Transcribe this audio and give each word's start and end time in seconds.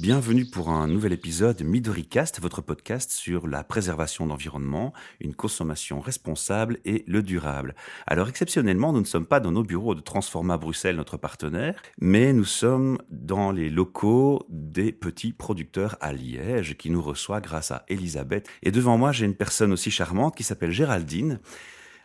Bienvenue 0.00 0.46
pour 0.46 0.70
un 0.70 0.88
nouvel 0.88 1.12
épisode 1.12 1.62
MidoriCast, 1.62 2.40
votre 2.40 2.62
podcast 2.62 3.10
sur 3.10 3.46
la 3.46 3.62
préservation 3.62 4.26
d'environnement, 4.26 4.94
une 5.20 5.34
consommation 5.34 6.00
responsable 6.00 6.78
et 6.86 7.04
le 7.06 7.22
durable. 7.22 7.74
Alors 8.06 8.30
exceptionnellement, 8.30 8.94
nous 8.94 9.00
ne 9.00 9.04
sommes 9.04 9.26
pas 9.26 9.40
dans 9.40 9.52
nos 9.52 9.62
bureaux 9.62 9.94
de 9.94 10.00
Transforma 10.00 10.56
Bruxelles, 10.56 10.96
notre 10.96 11.18
partenaire, 11.18 11.82
mais 12.00 12.32
nous 12.32 12.46
sommes 12.46 12.96
dans 13.10 13.52
les 13.52 13.68
locaux 13.68 14.46
des 14.48 14.90
petits 14.90 15.34
producteurs 15.34 15.98
à 16.00 16.14
Liège 16.14 16.78
qui 16.78 16.88
nous 16.88 17.02
reçoit 17.02 17.42
grâce 17.42 17.70
à 17.70 17.84
Elisabeth. 17.88 18.48
Et 18.62 18.70
devant 18.70 18.96
moi, 18.96 19.12
j'ai 19.12 19.26
une 19.26 19.36
personne 19.36 19.70
aussi 19.70 19.90
charmante 19.90 20.34
qui 20.34 20.44
s'appelle 20.44 20.70
Géraldine 20.70 21.40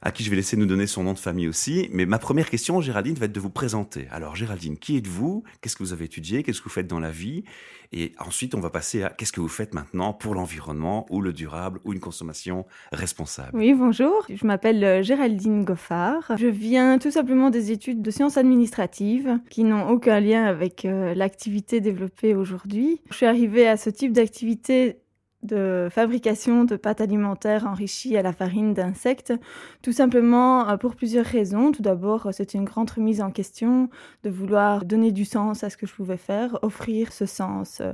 à 0.05 0.11
qui 0.11 0.23
je 0.23 0.29
vais 0.29 0.35
laisser 0.35 0.55
nous 0.55 0.67
donner 0.67 0.85
son 0.85 1.03
nom 1.03 1.13
de 1.13 1.19
famille 1.19 1.47
aussi. 1.47 1.89
Mais 1.91 2.05
ma 2.05 2.19
première 2.19 2.47
question, 2.47 2.79
Géraldine, 2.79 3.15
va 3.15 3.25
être 3.25 3.31
de 3.31 3.39
vous 3.39 3.49
présenter. 3.49 4.07
Alors, 4.11 4.35
Géraldine, 4.35 4.77
qui 4.77 4.97
êtes-vous? 4.97 5.43
Qu'est-ce 5.59 5.75
que 5.75 5.81
vous 5.81 5.93
avez 5.93 6.05
étudié? 6.05 6.43
Qu'est-ce 6.43 6.59
que 6.59 6.65
vous 6.65 6.69
faites 6.69 6.85
dans 6.85 6.99
la 6.99 7.09
vie? 7.09 7.43
Et 7.91 8.11
ensuite, 8.19 8.53
on 8.53 8.59
va 8.59 8.69
passer 8.69 9.01
à 9.01 9.09
qu'est-ce 9.09 9.31
que 9.31 9.41
vous 9.41 9.47
faites 9.47 9.73
maintenant 9.73 10.13
pour 10.13 10.35
l'environnement 10.35 11.07
ou 11.09 11.21
le 11.21 11.33
durable 11.33 11.79
ou 11.85 11.93
une 11.93 11.99
consommation 11.99 12.67
responsable. 12.91 13.49
Oui, 13.53 13.73
bonjour. 13.73 14.27
Je 14.29 14.45
m'appelle 14.45 14.83
euh, 14.83 15.01
Géraldine 15.01 15.65
Goffard. 15.65 16.37
Je 16.37 16.47
viens 16.47 16.99
tout 16.99 17.11
simplement 17.11 17.49
des 17.49 17.71
études 17.71 18.03
de 18.03 18.11
sciences 18.11 18.37
administratives 18.37 19.39
qui 19.49 19.63
n'ont 19.63 19.89
aucun 19.89 20.19
lien 20.19 20.43
avec 20.43 20.85
euh, 20.85 21.15
l'activité 21.15 21.81
développée 21.81 22.35
aujourd'hui. 22.35 23.01
Je 23.09 23.15
suis 23.15 23.25
arrivée 23.25 23.67
à 23.67 23.75
ce 23.75 23.89
type 23.89 24.13
d'activité 24.13 24.99
de 25.45 25.87
fabrication 25.91 26.63
de 26.65 26.75
pâtes 26.75 27.01
alimentaires 27.01 27.65
enrichies 27.67 28.17
à 28.17 28.21
la 28.21 28.33
farine 28.33 28.73
d'insectes, 28.73 29.33
tout 29.81 29.91
simplement 29.91 30.67
euh, 30.69 30.77
pour 30.77 30.95
plusieurs 30.95 31.25
raisons. 31.25 31.71
Tout 31.71 31.81
d'abord, 31.81 32.29
c'était 32.31 32.57
une 32.57 32.65
grande 32.65 32.89
remise 32.89 33.21
en 33.21 33.31
question 33.31 33.89
de 34.23 34.29
vouloir 34.29 34.85
donner 34.85 35.11
du 35.11 35.25
sens 35.25 35.63
à 35.63 35.69
ce 35.69 35.77
que 35.77 35.87
je 35.87 35.93
pouvais 35.93 36.17
faire, 36.17 36.59
offrir 36.61 37.13
ce 37.13 37.25
sens 37.25 37.81
euh, 37.81 37.93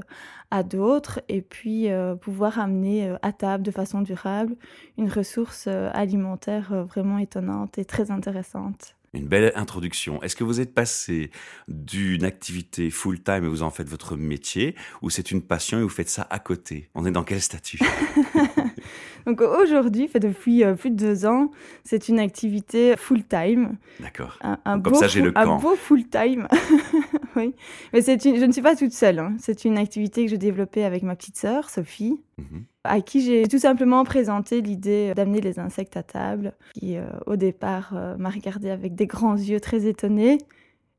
à 0.49 0.63
d'autres 0.63 1.21
et 1.29 1.41
puis 1.41 1.89
euh, 1.89 2.15
pouvoir 2.15 2.59
amener 2.59 3.15
à 3.21 3.31
table 3.31 3.63
de 3.63 3.71
façon 3.71 4.01
durable 4.01 4.55
une 4.97 5.09
ressource 5.09 5.67
alimentaire 5.67 6.85
vraiment 6.85 7.17
étonnante 7.17 7.77
et 7.77 7.85
très 7.85 8.11
intéressante. 8.11 8.95
Une 9.13 9.27
belle 9.27 9.51
introduction. 9.55 10.23
Est-ce 10.23 10.37
que 10.37 10.45
vous 10.45 10.61
êtes 10.61 10.73
passé 10.73 11.31
d'une 11.67 12.23
activité 12.23 12.89
full-time 12.89 13.43
et 13.43 13.47
vous 13.49 13.61
en 13.61 13.69
faites 13.69 13.89
votre 13.89 14.15
métier 14.15 14.73
ou 15.01 15.09
c'est 15.09 15.31
une 15.31 15.41
passion 15.41 15.79
et 15.79 15.81
vous 15.83 15.89
faites 15.89 16.07
ça 16.07 16.25
à 16.29 16.39
côté? 16.39 16.89
On 16.95 17.05
est 17.05 17.11
dans 17.11 17.25
quel 17.25 17.41
statut? 17.41 17.79
Donc 19.25 19.41
aujourd'hui, 19.41 20.07
fait 20.07 20.21
depuis 20.21 20.63
euh, 20.63 20.75
plus 20.75 20.91
de 20.91 20.95
deux 20.95 21.25
ans, 21.25 21.51
c'est 21.83 22.07
une 22.07 22.19
activité 22.19 22.95
full-time. 22.95 23.75
D'accord. 23.99 24.39
Comme 24.65 24.95
ça, 24.95 25.07
j'ai 25.07 25.21
le 25.21 25.33
camp. 25.33 25.57
Un 25.57 25.59
beau 25.59 25.75
full-time. 25.75 26.47
oui. 27.35 27.55
Mais 27.93 28.01
c'est 28.01 28.21
je 28.21 28.45
ne 28.45 28.51
suis 28.51 28.61
pas 28.61 28.75
toute 28.75 28.93
seule. 28.93 29.19
Hein. 29.19 29.35
C'est 29.39 29.65
une 29.65 29.77
activité 29.77 30.25
que 30.25 30.31
j'ai 30.31 30.37
développée 30.37 30.83
avec 30.83 31.03
ma 31.03 31.15
petite 31.15 31.37
sœur, 31.37 31.69
Sophie. 31.69 32.21
Mhm. 32.37 32.63
à 32.83 33.01
qui 33.01 33.21
j'ai 33.21 33.47
tout 33.47 33.59
simplement 33.59 34.03
présenté 34.03 34.61
l'idée 34.61 35.13
d'amener 35.15 35.41
les 35.41 35.59
insectes 35.59 35.95
à 35.97 36.03
table, 36.03 36.53
qui 36.73 36.97
euh, 36.97 37.05
au 37.27 37.35
départ 37.35 37.91
euh, 37.95 38.17
m'a 38.17 38.29
regardé 38.29 38.71
avec 38.71 38.95
des 38.95 39.05
grands 39.05 39.35
yeux 39.35 39.59
très 39.59 39.85
étonnés, 39.85 40.39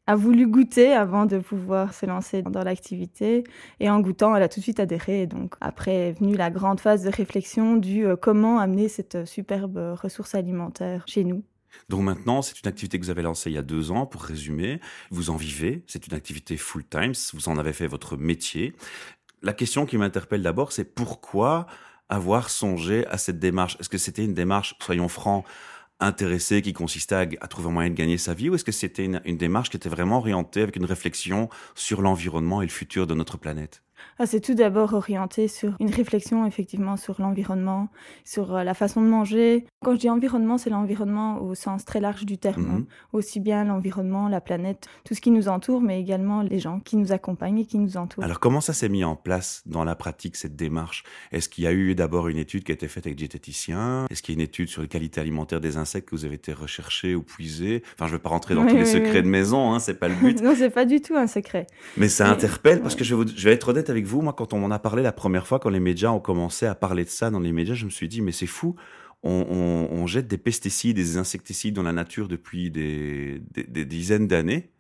a 0.07 0.15
voulu 0.15 0.47
goûter 0.47 0.93
avant 0.93 1.27
de 1.27 1.39
pouvoir 1.39 1.95
se 1.95 2.07
lancer 2.07 2.43
dans 2.43 2.63
l'activité. 2.63 3.45
Et 3.81 3.91
en 3.91 4.01
goûtant, 4.01 4.35
elle 4.37 4.43
a 4.43 4.49
tout 4.49 4.61
de 4.61 4.65
suite 4.65 4.81
adhéré. 4.81 5.27
Donc 5.27 5.55
après 5.61 6.09
est 6.09 6.13
venue 6.13 6.37
la 6.37 6.51
grande 6.51 6.81
phase 6.81 7.05
de 7.05 7.11
réflexion 7.11 7.77
du 7.77 8.07
euh, 8.07 8.17
comment 8.17 8.59
amener 8.59 8.89
cette 8.89 9.25
superbe 9.25 9.79
ressource 10.01 10.35
alimentaire 10.35 11.05
chez 11.07 11.25
nous. 11.25 11.43
Donc 11.89 12.03
maintenant, 12.03 12.43
c'est 12.43 12.61
une 12.61 12.69
activité 12.69 12.99
que 12.99 13.05
vous 13.05 13.11
avez 13.11 13.23
lancée 13.23 13.51
il 13.51 13.55
y 13.55 13.59
a 13.59 13.63
deux 13.63 13.91
ans, 13.91 14.07
pour 14.07 14.23
résumer. 14.23 14.81
Vous 15.11 15.31
en 15.31 15.37
vivez, 15.37 15.85
c'est 15.87 16.07
une 16.07 16.15
activité 16.15 16.57
full-time, 16.57 17.13
vous 17.35 17.49
en 17.49 17.57
avez 17.59 17.73
fait 17.73 17.87
votre 17.87 18.17
métier. 18.17 18.75
La 19.43 19.53
question 19.53 19.87
qui 19.87 19.99
m'interpelle 19.99 20.43
d'abord, 20.43 20.73
c'est 20.73 20.85
pourquoi 20.85 21.67
avoir 22.09 22.51
songé 22.51 23.07
à 23.07 23.19
cette 23.19 23.39
démarche? 23.39 23.77
Est-ce 23.81 23.89
que 23.89 23.99
c'était 23.99 24.25
une 24.25 24.35
démarche, 24.35 24.77
soyons 24.81 25.09
francs, 25.09 25.45
intéressé 26.03 26.63
qui 26.63 26.73
consistait 26.73 27.15
à, 27.41 27.49
trouver 27.49 27.69
un 27.69 27.73
moyen 27.73 27.91
de 27.91 27.95
gagner 27.95 28.19
sa 28.19 28.35
vie 28.35 28.51
ou 28.51 28.55
est-ce 28.55 28.65
que 28.65 28.73
c'était 28.73 29.05
une 29.05 29.37
démarche 29.37 29.71
qui 29.71 29.77
était 29.77 29.89
vraiment 29.89 30.19
orientée 30.19 30.63
avec 30.63 30.77
une 30.77 30.85
réflexion 30.85 31.49
sur 31.75 32.03
l'environnement 32.03 32.61
et 32.61 32.67
le 32.67 32.71
futur 32.71 33.07
de 33.07 33.15
notre 33.15 33.39
planète? 33.39 33.83
Ah, 34.19 34.27
c'est 34.27 34.41
tout 34.41 34.55
d'abord 34.55 34.95
orienté 34.95 35.49
sur 35.49 35.75
une 35.81 35.91
réflexion 35.91 36.47
effectivement 36.47 36.97
sur 36.97 37.21
l'environnement, 37.21 37.89
sur 38.25 38.55
euh, 38.55 38.65
la 38.65 38.75
façon 38.75 39.01
de 39.03 39.07
manger. 39.07 39.65
Quand 39.85 39.95
je 39.95 40.01
dis 40.01 40.11
environnement, 40.11 40.59
c'est 40.59 40.71
l'environnement 40.71 41.43
au 41.43 41.55
sens 41.55 41.85
très 41.85 42.01
large 42.01 42.25
du 42.25 42.39
terme, 42.39 42.67
hein. 42.71 42.79
mhm. 42.79 42.87
aussi 43.13 43.41
bien 43.41 43.65
l'environnement, 43.65 44.29
la 44.29 44.41
planète, 44.41 44.87
tout 45.05 45.15
ce 45.15 45.21
qui 45.21 45.31
nous 45.31 45.49
entoure, 45.49 45.81
mais 45.81 46.01
également 46.01 46.43
les 46.43 46.59
gens 46.59 46.81
qui 46.81 46.97
nous 46.97 47.13
accompagnent 47.13 47.59
et 47.59 47.67
qui 47.67 47.79
nous 47.79 47.97
entourent. 47.97 48.25
Alors 48.25 48.41
comment 48.41 48.61
ça 48.61 48.73
s'est 48.73 48.89
mis 48.89 49.05
en 49.05 49.17
place 49.17 49.63
dans 49.67 49.85
la 49.85 49.95
pratique 49.95 50.37
cette 50.37 50.57
démarche? 50.57 51.05
Est-ce 51.33 51.49
qu'il 51.49 51.65
y 51.65 51.67
a 51.67 51.73
eu 51.73 51.95
d'abord 51.95 52.29
une 52.29 52.39
étude 52.39 52.65
qui 52.65 52.73
a 52.73 52.75
été 52.75 52.89
faite 52.89 53.07
avec 53.07 53.17
diététiciens? 53.17 54.07
Est-ce 54.11 54.23
qu'il 54.23 54.35
y 54.35 54.39
a 54.39 54.41
une 54.41 54.47
étude 54.47 54.69
sur 54.69 54.83
les 54.83 54.89
qualités 54.89 55.21
alimentaires 55.21 55.61
des 55.61 55.77
insectes 55.77 56.09
que 56.09 56.17
vous 56.17 56.25
avez 56.25 56.37
été 56.37 56.53
recherché 56.53 57.15
ou 57.15 57.23
puisé 57.23 57.83
Enfin, 57.95 58.07
je 58.07 58.13
ne 58.13 58.19
vais 58.19 58.23
pas 58.23 58.31
rentrer 58.31 58.55
dans 58.55 58.67
tous 58.67 58.77
les 58.77 58.87
secrets 58.87 59.23
de 59.23 59.29
maison, 59.29 59.73
hein, 59.73 59.79
c'est 59.79 59.95
pas 59.95 60.09
le 60.09 60.15
but. 60.15 60.41
non, 60.43 60.55
c'est 60.57 60.71
pas 60.71 60.85
du 60.85 61.01
tout 61.01 61.17
un 61.17 61.27
secret. 61.27 61.67
Mais 61.97 62.09
ça 62.09 62.29
interpelle 62.29 62.81
parce 62.81 62.95
que 62.95 63.05
je 63.05 63.15
vais, 63.15 63.25
je 63.35 63.45
vais 63.45 63.55
être 63.55 63.69
honnête 63.69 63.91
avec 63.93 64.07
vous, 64.07 64.23
moi, 64.23 64.33
quand 64.33 64.53
on 64.53 64.59
m'en 64.59 64.71
a 64.71 64.79
parlé 64.79 65.03
la 65.03 65.13
première 65.13 65.47
fois, 65.47 65.61
quand 65.61 65.71
les 65.71 65.81
médias 65.81 66.11
ont 66.11 66.21
commencé 66.21 66.67
à 66.67 66.75
parler 66.75 67.05
de 67.05 67.11
ça 67.11 67.31
dans 67.31 67.41
les 67.41 67.53
médias, 67.53 67.75
je 67.75 67.85
me 67.85 67.91
suis 67.91 68.09
dit, 68.09 68.21
mais 68.21 68.33
c'est 68.33 68.47
fou. 68.47 68.75
On, 69.23 70.05
jette 70.09 70.27
des 70.27 70.39
pesticides, 70.39 70.97
des 70.97 71.17
insecticides 71.17 71.75
dans 71.75 71.85
la 71.85 71.93
nature 71.93 72.27
depuis 72.27 72.73
des 72.73 73.41
dizaines 73.87 74.27
d'années. 74.27 74.73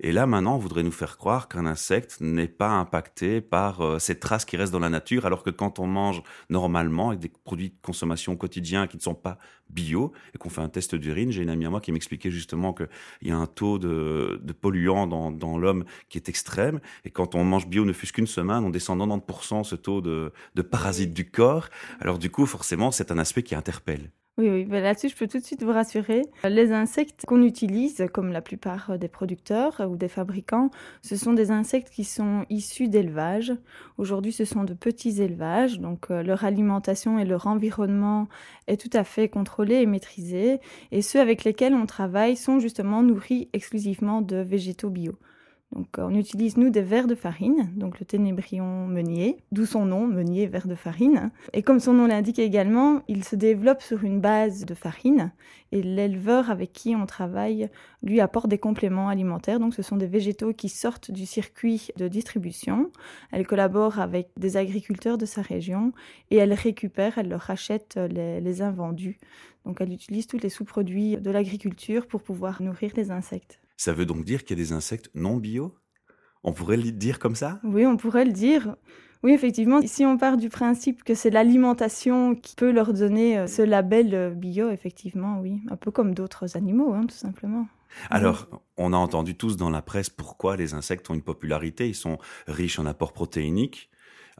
Et 0.00 0.12
là, 0.12 0.26
maintenant, 0.26 0.56
on 0.56 0.58
voudrait 0.58 0.82
nous 0.82 0.92
faire 0.92 1.16
croire 1.16 1.48
qu'un 1.48 1.66
insecte 1.66 2.20
n'est 2.20 2.48
pas 2.48 2.70
impacté 2.70 3.40
par 3.40 3.80
euh, 3.80 3.98
ces 3.98 4.18
traces 4.18 4.44
qui 4.44 4.56
restent 4.56 4.72
dans 4.72 4.78
la 4.78 4.88
nature, 4.88 5.26
alors 5.26 5.42
que 5.42 5.50
quand 5.50 5.78
on 5.78 5.86
mange 5.86 6.22
normalement 6.50 7.08
avec 7.08 7.20
des 7.20 7.28
produits 7.28 7.70
de 7.70 7.76
consommation 7.82 8.36
quotidien 8.36 8.86
qui 8.86 8.96
ne 8.96 9.02
sont 9.02 9.14
pas 9.14 9.38
bio 9.70 10.12
et 10.34 10.38
qu'on 10.38 10.50
fait 10.50 10.60
un 10.60 10.68
test 10.68 10.94
d'urine, 10.94 11.30
j'ai 11.30 11.42
une 11.42 11.48
amie 11.48 11.66
à 11.66 11.70
moi 11.70 11.80
qui 11.80 11.92
m'expliquait 11.92 12.30
justement 12.30 12.72
qu'il 12.74 12.88
y 13.22 13.30
a 13.30 13.36
un 13.36 13.46
taux 13.46 13.78
de, 13.78 14.40
polluants 14.60 15.06
dans, 15.06 15.58
l'homme 15.58 15.84
qui 16.08 16.18
est 16.18 16.28
extrême. 16.28 16.80
Et 17.04 17.10
quand 17.10 17.34
on 17.34 17.44
mange 17.44 17.68
bio 17.68 17.84
ne 17.84 17.92
fût-ce 17.92 18.12
qu'une 18.12 18.26
semaine, 18.26 18.64
on 18.64 18.70
descend 18.70 19.00
90% 19.00 19.64
ce 19.64 19.76
taux 19.76 20.00
de 20.00 20.32
parasites 20.62 21.14
du 21.14 21.30
corps. 21.30 21.68
Alors 22.00 22.18
du 22.18 22.30
coup, 22.30 22.46
forcément, 22.46 22.90
c'est 22.90 23.10
un 23.10 23.18
aspect 23.18 23.42
qui 23.42 23.54
interpelle. 23.54 24.10
Oui, 24.36 24.50
oui, 24.50 24.64
ben 24.64 24.82
là-dessus, 24.82 25.10
je 25.10 25.16
peux 25.16 25.28
tout 25.28 25.38
de 25.38 25.44
suite 25.44 25.62
vous 25.62 25.70
rassurer. 25.70 26.22
Les 26.42 26.72
insectes 26.72 27.24
qu'on 27.24 27.40
utilise, 27.44 28.04
comme 28.12 28.32
la 28.32 28.42
plupart 28.42 28.98
des 28.98 29.06
producteurs 29.06 29.80
ou 29.88 29.96
des 29.96 30.08
fabricants, 30.08 30.70
ce 31.02 31.14
sont 31.14 31.34
des 31.34 31.52
insectes 31.52 31.88
qui 31.88 32.02
sont 32.02 32.44
issus 32.50 32.88
d'élevage. 32.88 33.52
Aujourd'hui, 33.96 34.32
ce 34.32 34.44
sont 34.44 34.64
de 34.64 34.74
petits 34.74 35.22
élevages, 35.22 35.78
donc 35.78 36.10
euh, 36.10 36.24
leur 36.24 36.42
alimentation 36.44 37.20
et 37.20 37.24
leur 37.24 37.46
environnement 37.46 38.26
est 38.66 38.80
tout 38.80 38.90
à 38.92 39.04
fait 39.04 39.28
contrôlé 39.28 39.76
et 39.76 39.86
maîtrisé. 39.86 40.58
Et 40.90 41.00
ceux 41.00 41.20
avec 41.20 41.44
lesquels 41.44 41.74
on 41.74 41.86
travaille 41.86 42.36
sont 42.36 42.58
justement 42.58 43.04
nourris 43.04 43.48
exclusivement 43.52 44.20
de 44.20 44.38
végétaux 44.38 44.90
bio. 44.90 45.12
Donc, 45.72 45.88
on 45.98 46.14
utilise, 46.14 46.56
nous, 46.56 46.70
des 46.70 46.82
verres 46.82 47.08
de 47.08 47.16
farine, 47.16 47.72
donc 47.74 47.98
le 47.98 48.06
ténébrion 48.06 48.86
meunier, 48.86 49.38
d'où 49.50 49.66
son 49.66 49.84
nom, 49.84 50.06
meunier, 50.06 50.46
verre 50.46 50.68
de 50.68 50.76
farine. 50.76 51.32
Et 51.52 51.62
comme 51.62 51.80
son 51.80 51.94
nom 51.94 52.06
l'indique 52.06 52.38
également, 52.38 53.02
il 53.08 53.24
se 53.24 53.34
développe 53.34 53.82
sur 53.82 54.04
une 54.04 54.20
base 54.20 54.64
de 54.66 54.74
farine 54.74 55.32
et 55.72 55.82
l'éleveur 55.82 56.48
avec 56.48 56.72
qui 56.72 56.94
on 56.94 57.06
travaille 57.06 57.68
lui 58.04 58.20
apporte 58.20 58.46
des 58.46 58.58
compléments 58.58 59.08
alimentaires. 59.08 59.58
Donc, 59.58 59.74
ce 59.74 59.82
sont 59.82 59.96
des 59.96 60.06
végétaux 60.06 60.52
qui 60.52 60.68
sortent 60.68 61.10
du 61.10 61.26
circuit 61.26 61.88
de 61.96 62.06
distribution. 62.06 62.92
Elle 63.32 63.44
collabore 63.44 63.98
avec 63.98 64.28
des 64.36 64.56
agriculteurs 64.56 65.18
de 65.18 65.26
sa 65.26 65.42
région 65.42 65.92
et 66.30 66.36
elle 66.36 66.52
récupère, 66.52 67.18
elle 67.18 67.28
leur 67.28 67.40
rachète 67.40 67.96
les, 67.96 68.40
les 68.40 68.62
invendus. 68.62 69.18
Donc, 69.64 69.80
elle 69.80 69.92
utilise 69.92 70.28
tous 70.28 70.38
les 70.38 70.50
sous-produits 70.50 71.16
de 71.16 71.30
l'agriculture 71.32 72.06
pour 72.06 72.22
pouvoir 72.22 72.62
nourrir 72.62 72.92
les 72.96 73.10
insectes. 73.10 73.63
Ça 73.76 73.92
veut 73.92 74.06
donc 74.06 74.24
dire 74.24 74.44
qu'il 74.44 74.58
y 74.58 74.60
a 74.60 74.64
des 74.64 74.72
insectes 74.72 75.10
non 75.14 75.36
bio? 75.36 75.74
On 76.42 76.52
pourrait 76.52 76.76
le 76.76 76.92
dire 76.92 77.18
comme 77.18 77.34
ça? 77.34 77.60
Oui, 77.64 77.86
on 77.86 77.96
pourrait 77.96 78.24
le 78.24 78.32
dire. 78.32 78.76
Oui, 79.22 79.32
effectivement, 79.32 79.80
si 79.86 80.04
on 80.04 80.18
part 80.18 80.36
du 80.36 80.50
principe 80.50 81.02
que 81.02 81.14
c'est 81.14 81.30
l'alimentation 81.30 82.34
qui 82.34 82.54
peut 82.56 82.70
leur 82.70 82.92
donner 82.92 83.38
euh, 83.38 83.46
ce 83.46 83.62
label 83.62 84.14
euh, 84.14 84.30
bio, 84.30 84.70
effectivement, 84.70 85.40
oui, 85.40 85.62
un 85.70 85.76
peu 85.76 85.90
comme 85.90 86.14
d'autres 86.14 86.58
animaux, 86.58 86.92
hein, 86.92 87.06
tout 87.06 87.16
simplement. 87.16 87.66
Alors, 88.10 88.48
on 88.76 88.92
a 88.92 88.96
entendu 88.96 89.34
tous 89.34 89.56
dans 89.56 89.70
la 89.70 89.80
presse 89.80 90.10
pourquoi 90.10 90.56
les 90.56 90.74
insectes 90.74 91.08
ont 91.08 91.14
une 91.14 91.22
popularité. 91.22 91.88
Ils 91.88 91.94
sont 91.94 92.18
riches 92.46 92.78
en 92.78 92.84
apports 92.84 93.14
protéiniques, 93.14 93.88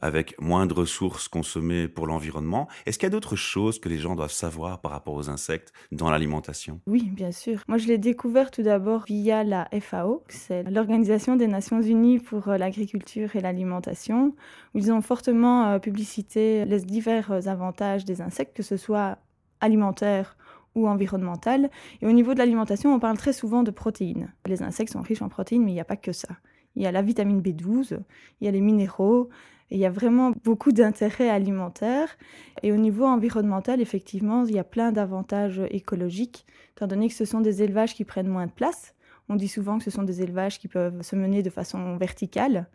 avec 0.01 0.39
moins 0.41 0.65
de 0.65 0.73
ressources 0.73 1.27
consommées 1.27 1.87
pour 1.87 2.07
l'environnement. 2.07 2.67
Est-ce 2.85 2.97
qu'il 2.97 3.05
y 3.05 3.11
a 3.11 3.11
d'autres 3.11 3.35
choses 3.35 3.79
que 3.79 3.89
les 3.89 3.97
gens 3.97 4.15
doivent 4.15 4.31
savoir 4.31 4.79
par 4.81 4.91
rapport 4.91 5.13
aux 5.13 5.29
insectes 5.29 5.73
dans 5.91 6.09
l'alimentation? 6.09 6.79
Oui, 6.87 7.03
bien 7.03 7.31
sûr. 7.31 7.61
Moi, 7.67 7.77
je 7.77 7.87
l'ai 7.87 7.97
découvert 7.97 8.51
tout 8.51 8.63
d'abord 8.63 9.05
via 9.05 9.43
la 9.43 9.69
FAO, 9.79 10.23
c'est 10.29 10.63
l'Organisation 10.69 11.35
des 11.35 11.47
Nations 11.47 11.81
Unies 11.81 12.19
pour 12.19 12.47
euh, 12.47 12.57
l'agriculture 12.57 13.35
et 13.35 13.41
l'alimentation, 13.41 14.35
où 14.73 14.79
ils 14.79 14.91
ont 14.91 15.01
fortement 15.01 15.67
euh, 15.67 15.79
publicité 15.79 16.65
les 16.65 16.81
divers 16.81 17.31
avantages 17.47 18.05
des 18.05 18.21
insectes, 18.21 18.55
que 18.55 18.63
ce 18.63 18.77
soit 18.77 19.17
alimentaires 19.61 20.37
ou 20.75 20.87
environnemental. 20.87 21.69
Et 22.01 22.05
au 22.05 22.11
niveau 22.11 22.33
de 22.33 22.39
l'alimentation, 22.39 22.93
on 22.93 22.99
parle 22.99 23.17
très 23.17 23.33
souvent 23.33 23.63
de 23.63 23.71
protéines. 23.71 24.33
Les 24.45 24.61
insectes 24.61 24.93
sont 24.93 25.01
riches 25.01 25.21
en 25.21 25.29
protéines, 25.29 25.63
mais 25.63 25.71
il 25.71 25.75
n'y 25.75 25.81
a 25.81 25.85
pas 25.85 25.95
que 25.95 26.11
ça. 26.11 26.29
Il 26.75 26.83
y 26.83 26.87
a 26.87 26.91
la 26.91 27.01
vitamine 27.01 27.41
B12, 27.41 27.99
il 28.41 28.45
y 28.45 28.47
a 28.47 28.51
les 28.51 28.61
minéraux, 28.61 29.29
il 29.71 29.79
y 29.79 29.85
a 29.85 29.89
vraiment 29.89 30.31
beaucoup 30.43 30.71
d'intérêts 30.71 31.29
alimentaires. 31.29 32.17
Et 32.63 32.71
au 32.71 32.77
niveau 32.77 33.05
environnemental, 33.05 33.81
effectivement, 33.81 34.45
il 34.45 34.55
y 34.55 34.59
a 34.59 34.63
plein 34.63 34.91
d'avantages 34.91 35.61
écologiques, 35.71 36.45
étant 36.75 36.87
donné 36.87 37.07
que 37.07 37.15
ce 37.15 37.25
sont 37.25 37.41
des 37.41 37.63
élevages 37.63 37.95
qui 37.95 38.05
prennent 38.05 38.27
moins 38.27 38.45
de 38.45 38.51
place. 38.51 38.93
On 39.27 39.35
dit 39.35 39.47
souvent 39.47 39.79
que 39.79 39.83
ce 39.83 39.91
sont 39.91 40.03
des 40.03 40.21
élevages 40.21 40.59
qui 40.59 40.67
peuvent 40.67 41.01
se 41.01 41.15
mener 41.15 41.41
de 41.41 41.49
façon 41.49 41.97
verticale. 41.97 42.67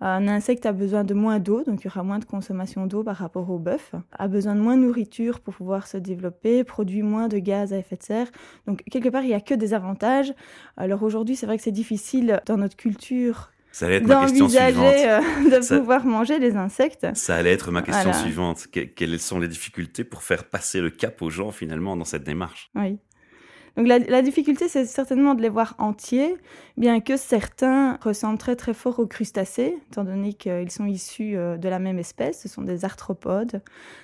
Un 0.00 0.28
insecte 0.28 0.64
a 0.66 0.72
besoin 0.72 1.04
de 1.04 1.12
moins 1.12 1.38
d'eau, 1.38 1.62
donc 1.62 1.82
il 1.82 1.84
y 1.84 1.88
aura 1.88 2.02
moins 2.02 2.18
de 2.18 2.24
consommation 2.24 2.86
d'eau 2.86 3.02
par 3.02 3.16
rapport 3.16 3.50
au 3.50 3.58
bœuf, 3.58 3.94
a 4.12 4.28
besoin 4.28 4.54
de 4.54 4.60
moins 4.60 4.76
de 4.76 4.82
nourriture 4.82 5.40
pour 5.40 5.54
pouvoir 5.54 5.86
se 5.86 5.98
développer, 5.98 6.64
produit 6.64 7.02
moins 7.02 7.28
de 7.28 7.38
gaz 7.38 7.72
à 7.72 7.78
effet 7.78 7.96
de 7.96 8.02
serre. 8.02 8.28
Donc 8.66 8.82
quelque 8.90 9.10
part, 9.10 9.22
il 9.22 9.28
n'y 9.28 9.34
a 9.34 9.40
que 9.40 9.54
des 9.54 9.74
avantages. 9.74 10.32
Alors 10.76 11.02
aujourd'hui, 11.02 11.36
c'est 11.36 11.46
vrai 11.46 11.58
que 11.58 11.62
c'est 11.62 11.70
difficile 11.70 12.40
dans 12.46 12.56
notre 12.56 12.76
culture 12.76 13.50
ça 13.72 13.86
allait 13.86 13.96
être 13.96 14.06
ma 14.06 14.22
question 14.22 14.48
suivante. 14.48 14.84
Euh, 14.84 15.20
de 15.20 15.78
pouvoir 15.78 16.04
manger 16.04 16.38
les 16.38 16.56
insectes. 16.56 17.06
Ça 17.14 17.36
allait 17.36 17.52
être 17.52 17.70
ma 17.70 17.82
question 17.82 18.12
suivante. 18.12 18.66
quelles 18.70 19.20
sont 19.20 19.38
les 19.38 19.48
difficultés 19.48 20.04
pour 20.04 20.22
faire 20.22 20.44
passer 20.44 20.80
le 20.80 20.90
cap 20.90 21.22
aux 21.22 21.30
gens 21.30 21.50
finalement 21.50 21.96
dans 21.96 22.04
cette 22.04 22.24
démarche? 22.24 22.70
Oui. 22.74 22.98
Donc 23.80 23.88
la, 23.88 24.20
difficulté, 24.20 24.68
c'est 24.68 24.84
certainement 24.84 25.34
de 25.34 25.40
les 25.40 25.48
voir 25.48 25.74
entiers, 25.78 26.36
bien 26.76 27.00
que 27.00 27.16
certains 27.16 27.96
ressemblent 28.02 28.36
très 28.36 28.54
très 28.54 28.74
fort 28.74 28.98
aux 28.98 29.06
crustacés, 29.06 29.74
étant 29.90 30.04
donné 30.04 30.34
qu'ils 30.34 30.70
sont 30.70 30.84
issus 30.84 31.34
euh, 31.34 31.56
de 31.56 31.66
la 31.66 31.78
même 31.78 31.98
espèce, 31.98 32.42
ce 32.42 32.48
sont 32.50 32.60
des 32.60 32.84
arthropodes. 32.84 33.62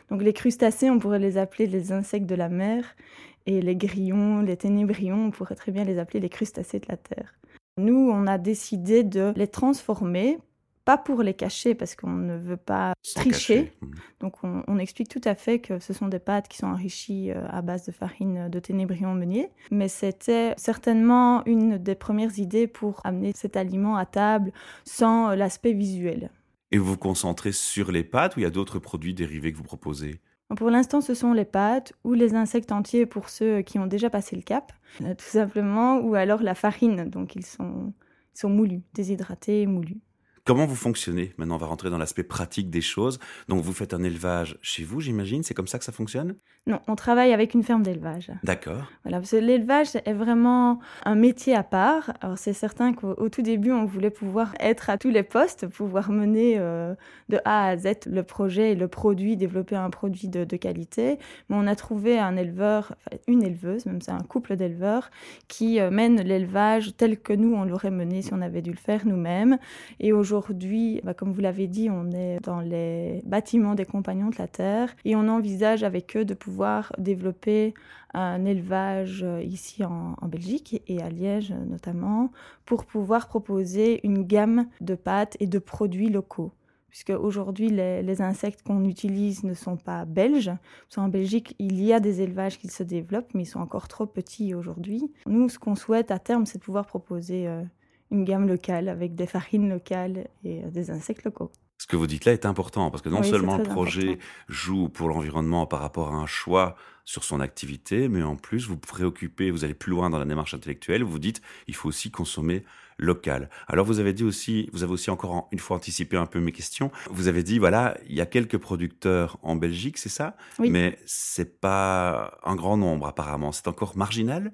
Donc 0.08 0.22
les 0.22 0.32
crustacés, 0.32 0.88
on 0.88 0.98
pourrait 0.98 1.18
les 1.18 1.36
appeler 1.36 1.66
les 1.66 1.92
insectes 1.92 2.24
de 2.24 2.34
la 2.34 2.48
mer, 2.48 2.96
et 3.44 3.60
les 3.60 3.76
grillons, 3.76 4.40
les 4.40 4.56
ténébrions, 4.56 5.26
on 5.26 5.30
pourrait 5.30 5.56
très 5.56 5.72
bien 5.72 5.84
les 5.84 5.98
appeler 5.98 6.20
les 6.20 6.30
crustacés 6.30 6.78
de 6.78 6.86
la 6.88 6.96
terre. 6.96 7.34
Nous, 7.76 8.10
on 8.10 8.26
a 8.26 8.38
décidé 8.38 9.04
de 9.04 9.34
les 9.36 9.46
transformer 9.46 10.38
pas 10.86 10.96
pour 10.96 11.22
les 11.24 11.34
cacher 11.34 11.74
parce 11.74 11.96
qu'on 11.96 12.12
ne 12.12 12.38
veut 12.38 12.56
pas 12.56 12.94
tricher. 13.16 13.72
Mmh. 13.82 13.86
Donc 14.20 14.36
on, 14.44 14.78
explique 14.78 15.08
tout 15.08 15.20
à 15.24 15.34
fait 15.34 15.58
que 15.58 15.80
ce 15.80 15.92
sont 15.92 16.06
des 16.06 16.20
pâtes 16.20 16.46
qui 16.46 16.58
sont 16.58 16.68
enrichies 16.68 17.32
euh, 17.32 17.44
à 17.48 17.60
base 17.60 17.84
de 17.84 17.92
farine 17.92 18.48
de 18.48 18.60
ténébrion 18.60 19.12
meunier. 19.12 19.50
Mais 19.72 19.88
c'était 19.88 20.54
certainement 20.56 21.44
une 21.44 21.76
des 21.76 21.96
premières 21.96 22.38
idées 22.38 22.68
pour 22.68 23.00
amener 23.04 23.32
cet 23.34 23.56
aliment 23.56 23.96
à 23.96 24.06
table 24.06 24.52
sans 24.84 25.34
l'aspect 25.34 25.72
visuel. 25.72 26.30
Et 26.70 26.78
vous 26.78 26.92
vous 26.92 26.96
concentrez 26.96 27.50
sur 27.50 27.90
les 27.90 28.04
pâtes 28.04 28.36
ou 28.36 28.40
il 28.40 28.44
y 28.44 28.46
a 28.46 28.50
d'autres 28.50 28.78
produits 28.78 29.12
dérivés 29.12 29.52
que 29.52 29.58
vous 29.58 29.64
proposez? 29.64 30.20
Pour 30.56 30.70
l'instant, 30.70 31.00
ce 31.00 31.14
sont 31.14 31.32
les 31.32 31.44
pâtes 31.44 31.94
ou 32.04 32.12
les 32.12 32.34
insectes 32.34 32.70
entiers 32.70 33.06
pour 33.06 33.28
ceux 33.28 33.62
qui 33.62 33.80
ont 33.80 33.88
déjà 33.88 34.08
passé 34.08 34.36
le 34.36 34.42
cap, 34.42 34.72
euh, 35.02 35.14
tout 35.14 35.24
simplement, 35.24 35.98
ou 35.98 36.14
alors 36.14 36.44
la 36.44 36.54
farine, 36.54 37.10
donc 37.10 37.34
ils 37.34 37.44
sont, 37.44 37.92
ils 38.36 38.38
sont 38.38 38.50
moulus, 38.50 38.82
déshydratés 38.94 39.62
et 39.62 39.66
moulus. 39.66 39.98
Comment 40.46 40.64
vous 40.64 40.76
fonctionnez? 40.76 41.32
Maintenant, 41.38 41.56
on 41.56 41.58
va 41.58 41.66
rentrer 41.66 41.90
dans 41.90 41.98
l'aspect 41.98 42.22
pratique 42.22 42.70
des 42.70 42.80
choses. 42.80 43.18
Donc, 43.48 43.62
vous 43.64 43.72
faites 43.72 43.92
un 43.92 44.04
élevage 44.04 44.56
chez 44.62 44.84
vous, 44.84 45.00
j'imagine? 45.00 45.42
C'est 45.42 45.54
comme 45.54 45.66
ça 45.66 45.76
que 45.76 45.84
ça 45.84 45.90
fonctionne? 45.90 46.36
Non, 46.68 46.78
on 46.86 46.94
travaille 46.94 47.32
avec 47.32 47.54
une 47.54 47.64
ferme 47.64 47.82
d'élevage. 47.82 48.30
D'accord. 48.44 48.92
Voilà, 49.02 49.18
parce 49.18 49.32
que 49.32 49.36
l'élevage 49.36 49.88
est 50.04 50.12
vraiment 50.12 50.78
un 51.04 51.16
métier 51.16 51.56
à 51.56 51.64
part. 51.64 52.12
Alors, 52.20 52.38
c'est 52.38 52.52
certain 52.52 52.92
qu'au 52.92 53.28
tout 53.28 53.42
début, 53.42 53.72
on 53.72 53.86
voulait 53.86 54.10
pouvoir 54.10 54.54
être 54.60 54.88
à 54.88 54.98
tous 54.98 55.10
les 55.10 55.24
postes, 55.24 55.66
pouvoir 55.66 56.12
mener 56.12 56.58
euh, 56.58 56.94
de 57.28 57.40
A 57.44 57.66
à 57.66 57.76
Z 57.76 58.06
le 58.06 58.22
projet 58.22 58.70
et 58.70 58.74
le 58.76 58.86
produit, 58.86 59.36
développer 59.36 59.74
un 59.74 59.90
produit 59.90 60.28
de, 60.28 60.44
qualité. 60.56 61.18
Mais 61.48 61.56
on 61.56 61.66
a 61.66 61.74
trouvé 61.74 62.20
un 62.20 62.36
éleveur, 62.36 62.94
une 63.26 63.42
éleveuse, 63.42 63.84
même 63.86 64.00
c'est 64.00 64.12
un 64.12 64.22
couple 64.22 64.54
d'éleveurs, 64.54 65.10
qui 65.48 65.80
euh, 65.80 65.90
mène 65.90 66.20
l'élevage 66.20 66.96
tel 66.96 67.18
que 67.18 67.32
nous, 67.32 67.52
on 67.54 67.64
l'aurait 67.64 67.90
mené 67.90 68.22
si 68.22 68.32
on 68.32 68.40
avait 68.40 68.62
dû 68.62 68.70
le 68.70 68.76
faire 68.76 69.06
nous-mêmes. 69.06 69.58
Et 69.98 70.12
aujourd'hui, 70.12 70.35
Aujourd'hui, 70.36 71.00
bah, 71.02 71.14
comme 71.14 71.32
vous 71.32 71.40
l'avez 71.40 71.66
dit, 71.66 71.88
on 71.88 72.10
est 72.10 72.40
dans 72.44 72.60
les 72.60 73.22
bâtiments 73.24 73.74
des 73.74 73.86
compagnons 73.86 74.28
de 74.28 74.36
la 74.38 74.46
Terre 74.46 74.94
et 75.06 75.16
on 75.16 75.28
envisage 75.28 75.82
avec 75.82 76.14
eux 76.14 76.26
de 76.26 76.34
pouvoir 76.34 76.92
développer 76.98 77.72
un 78.12 78.44
élevage 78.44 79.22
euh, 79.22 79.42
ici 79.42 79.82
en, 79.82 80.14
Belgique 80.28 80.82
et 80.88 81.00
à 81.00 81.08
Liège 81.08 81.52
notamment 81.52 82.32
pour 82.66 82.84
pouvoir 82.84 83.28
proposer 83.28 84.00
une 84.04 84.24
gamme 84.24 84.66
de 84.82 84.94
pâtes 84.94 85.38
et 85.40 85.46
de 85.46 85.58
produits 85.58 86.10
locaux 86.10 86.52
puisque 86.90 87.10
aujourd'hui 87.10 87.68
les, 87.68 88.22
insectes 88.22 88.62
qu'on 88.62 88.84
utilise 88.84 89.44
ne 89.44 89.54
sont 89.54 89.76
pas 89.76 90.04
belges. 90.06 90.52
En 90.96 91.08
Belgique, 91.08 91.54
il 91.58 91.82
y 91.82 91.92
a 91.92 92.00
des 92.00 92.22
élevages 92.22 92.58
qui 92.58 92.68
se 92.68 92.82
développent, 92.82 93.34
mais 93.34 93.42
ils 93.42 93.46
sont 93.46 93.60
encore 93.60 93.86
trop 93.86 94.06
petits 94.06 94.54
aujourd'hui. 94.54 95.12
Nous, 95.26 95.50
ce 95.50 95.58
qu'on 95.58 95.74
souhaite 95.74 96.10
à 96.10 96.18
terme, 96.18 96.46
c'est 96.46 96.56
de 96.56 96.64
pouvoir 96.64 96.86
proposer 96.86 97.48
euh, 97.48 97.62
une 98.10 98.24
gamme 98.24 98.46
locale 98.46 98.88
avec 98.88 99.14
des 99.14 99.26
farines 99.26 99.68
locales 99.68 100.28
et 100.44 100.62
euh, 100.64 100.70
des 100.70 100.90
insectes 100.90 101.24
locaux. 101.24 101.50
Ce 101.78 101.86
que 101.86 101.96
vous 101.96 102.06
dites 102.06 102.24
là 102.24 102.32
est 102.32 102.46
important 102.46 102.90
parce 102.90 103.02
que 103.02 103.10
non 103.10 103.22
seulement 103.22 103.58
le 103.58 103.62
projet 103.62 104.18
joue 104.48 104.88
pour 104.88 105.08
l'environnement 105.08 105.66
par 105.66 105.80
rapport 105.80 106.14
à 106.14 106.16
un 106.16 106.26
choix 106.26 106.74
sur 107.04 107.22
son 107.22 107.38
activité, 107.38 108.08
mais 108.08 108.22
en 108.22 108.34
plus 108.34 108.66
vous 108.66 108.74
vous 108.74 108.80
préoccupez, 108.80 109.50
vous 109.50 109.62
allez 109.62 109.74
plus 109.74 109.90
loin 109.90 110.08
dans 110.08 110.18
la 110.18 110.24
démarche 110.24 110.54
intellectuelle, 110.54 111.04
vous 111.04 111.18
dites 111.18 111.42
il 111.68 111.74
faut 111.74 111.88
aussi 111.88 112.10
consommer 112.10 112.64
local. 112.98 113.50
Alors 113.68 113.84
vous 113.84 114.00
avez 114.00 114.14
dit 114.14 114.24
aussi, 114.24 114.70
vous 114.72 114.82
avez 114.84 114.92
aussi 114.92 115.10
encore 115.10 115.48
une 115.52 115.58
fois 115.58 115.76
anticipé 115.76 116.16
un 116.16 116.24
peu 116.24 116.40
mes 116.40 116.52
questions. 116.52 116.90
Vous 117.10 117.28
avez 117.28 117.42
dit 117.42 117.58
voilà, 117.58 117.96
il 118.08 118.14
y 118.14 118.22
a 118.22 118.26
quelques 118.26 118.58
producteurs 118.58 119.38
en 119.42 119.54
Belgique, 119.54 119.98
c'est 119.98 120.08
ça? 120.08 120.36
Oui. 120.58 120.70
Mais 120.70 120.98
c'est 121.04 121.60
pas 121.60 122.38
un 122.42 122.56
grand 122.56 122.78
nombre 122.78 123.06
apparemment, 123.06 123.52
c'est 123.52 123.68
encore 123.68 123.96
marginal? 123.98 124.52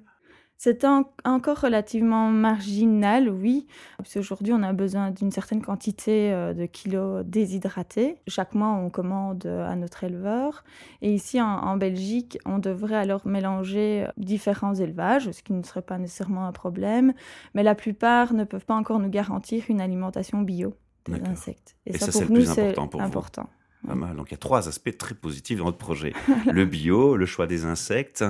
C'est 0.57 0.85
encore 0.85 1.59
relativement 1.59 2.29
marginal, 2.29 3.29
oui, 3.29 3.67
parce 3.97 4.13
qu'aujourd'hui, 4.13 4.53
on 4.53 4.63
a 4.63 4.71
besoin 4.71 5.11
d'une 5.11 5.31
certaine 5.31 5.61
quantité 5.61 6.31
euh, 6.31 6.53
de 6.53 6.65
kilos 6.65 7.25
déshydratés. 7.25 8.17
Chaque 8.27 8.55
mois, 8.55 8.69
on 8.69 8.89
commande 8.89 9.45
euh, 9.45 9.69
à 9.69 9.75
notre 9.75 10.05
éleveur. 10.05 10.63
Et 11.01 11.13
ici, 11.13 11.41
en, 11.41 11.75
Belgique, 11.75 12.37
on 12.45 12.59
devrait 12.59 12.95
alors 12.95 13.27
mélanger 13.27 14.07
différents 14.17 14.75
élevages, 14.75 15.29
ce 15.31 15.43
qui 15.43 15.53
ne 15.53 15.63
serait 15.63 15.81
pas 15.81 15.97
nécessairement 15.97 16.45
un 16.45 16.53
problème. 16.53 17.13
Mais 17.55 17.63
la 17.63 17.75
plupart 17.75 18.33
ne 18.33 18.43
peuvent 18.43 18.65
pas 18.65 18.75
encore 18.75 18.99
nous 18.99 19.09
garantir 19.09 19.65
une 19.69 19.81
alimentation 19.81 20.41
bio 20.41 20.73
des 21.05 21.21
insectes. 21.25 21.75
Et, 21.85 21.97
ça, 21.97 22.11
pour 22.11 22.31
nous, 22.31 22.45
c'est 22.45 22.77
important. 22.79 23.49
Donc 23.87 24.29
il 24.29 24.31
y 24.31 24.35
a 24.35 24.37
trois 24.37 24.67
aspects 24.67 24.97
très 24.97 25.15
positifs 25.15 25.57
dans 25.57 25.65
votre 25.65 25.77
projet. 25.77 26.13
le 26.51 26.65
bio, 26.65 27.17
le 27.17 27.25
choix 27.25 27.47
des 27.47 27.65
insectes 27.65 28.23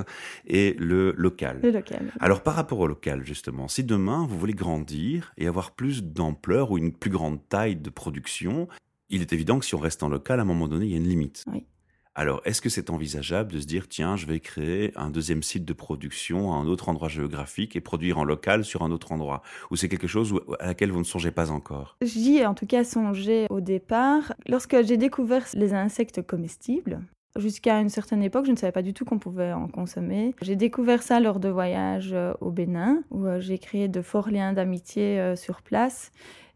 et 0.46 0.74
le 0.78 1.12
local. 1.16 1.60
Le 1.62 1.70
local. 1.70 2.12
Alors 2.20 2.42
par 2.42 2.54
rapport 2.54 2.80
au 2.80 2.86
local, 2.86 3.24
justement, 3.24 3.68
si 3.68 3.84
demain 3.84 4.26
vous 4.28 4.38
voulez 4.38 4.54
grandir 4.54 5.32
et 5.38 5.46
avoir 5.46 5.72
plus 5.72 6.02
d'ampleur 6.02 6.70
ou 6.70 6.78
une 6.78 6.92
plus 6.92 7.10
grande 7.10 7.38
taille 7.48 7.76
de 7.76 7.90
production, 7.90 8.68
il 9.10 9.20
est 9.20 9.32
évident 9.32 9.58
que 9.58 9.64
si 9.64 9.74
on 9.74 9.78
reste 9.78 10.02
en 10.02 10.08
local, 10.08 10.40
à 10.40 10.42
un 10.42 10.46
moment 10.46 10.68
donné, 10.68 10.86
il 10.86 10.90
y 10.92 10.94
a 10.94 10.98
une 10.98 11.08
limite. 11.08 11.44
Oui. 11.52 11.64
Alors, 12.16 12.40
est-ce 12.44 12.60
que 12.60 12.68
c'est 12.68 12.90
envisageable 12.90 13.52
de 13.52 13.58
se 13.58 13.66
dire, 13.66 13.88
tiens, 13.88 14.14
je 14.14 14.26
vais 14.26 14.38
créer 14.38 14.92
un 14.94 15.10
deuxième 15.10 15.42
site 15.42 15.64
de 15.64 15.72
production 15.72 16.52
à 16.52 16.56
un 16.56 16.66
autre 16.66 16.88
endroit 16.88 17.08
géographique 17.08 17.74
et 17.74 17.80
produire 17.80 18.18
en 18.18 18.24
local 18.24 18.64
sur 18.64 18.82
un 18.82 18.92
autre 18.92 19.10
endroit? 19.10 19.42
Ou 19.72 19.76
c'est 19.76 19.88
quelque 19.88 20.06
chose 20.06 20.32
à 20.60 20.66
laquelle 20.66 20.92
vous 20.92 21.00
ne 21.00 21.04
songez 21.04 21.32
pas 21.32 21.50
encore? 21.50 21.96
J'y 22.02 22.36
ai 22.36 22.46
en 22.46 22.54
tout 22.54 22.66
cas 22.66 22.84
songé 22.84 23.46
au 23.50 23.60
départ. 23.60 24.32
Lorsque 24.46 24.80
j'ai 24.84 24.96
découvert 24.96 25.44
les 25.54 25.74
insectes 25.74 26.22
comestibles, 26.24 27.00
Jusqu'à 27.36 27.80
une 27.80 27.88
certaine 27.88 28.22
époque, 28.22 28.46
je 28.46 28.52
ne 28.52 28.56
savais 28.56 28.70
pas 28.70 28.82
du 28.82 28.94
tout 28.94 29.04
qu'on 29.04 29.18
pouvait 29.18 29.52
en 29.52 29.66
consommer. 29.66 30.36
J'ai 30.40 30.54
découvert 30.54 31.02
ça 31.02 31.18
lors 31.18 31.40
de 31.40 31.48
voyages 31.48 32.12
euh, 32.12 32.32
au 32.40 32.52
Bénin, 32.52 33.02
où 33.10 33.26
euh, 33.26 33.40
j'ai 33.40 33.58
créé 33.58 33.88
de 33.88 34.02
forts 34.02 34.30
liens 34.30 34.52
d'amitié 34.52 35.18
euh, 35.18 35.34
sur 35.34 35.60
place. 35.60 36.12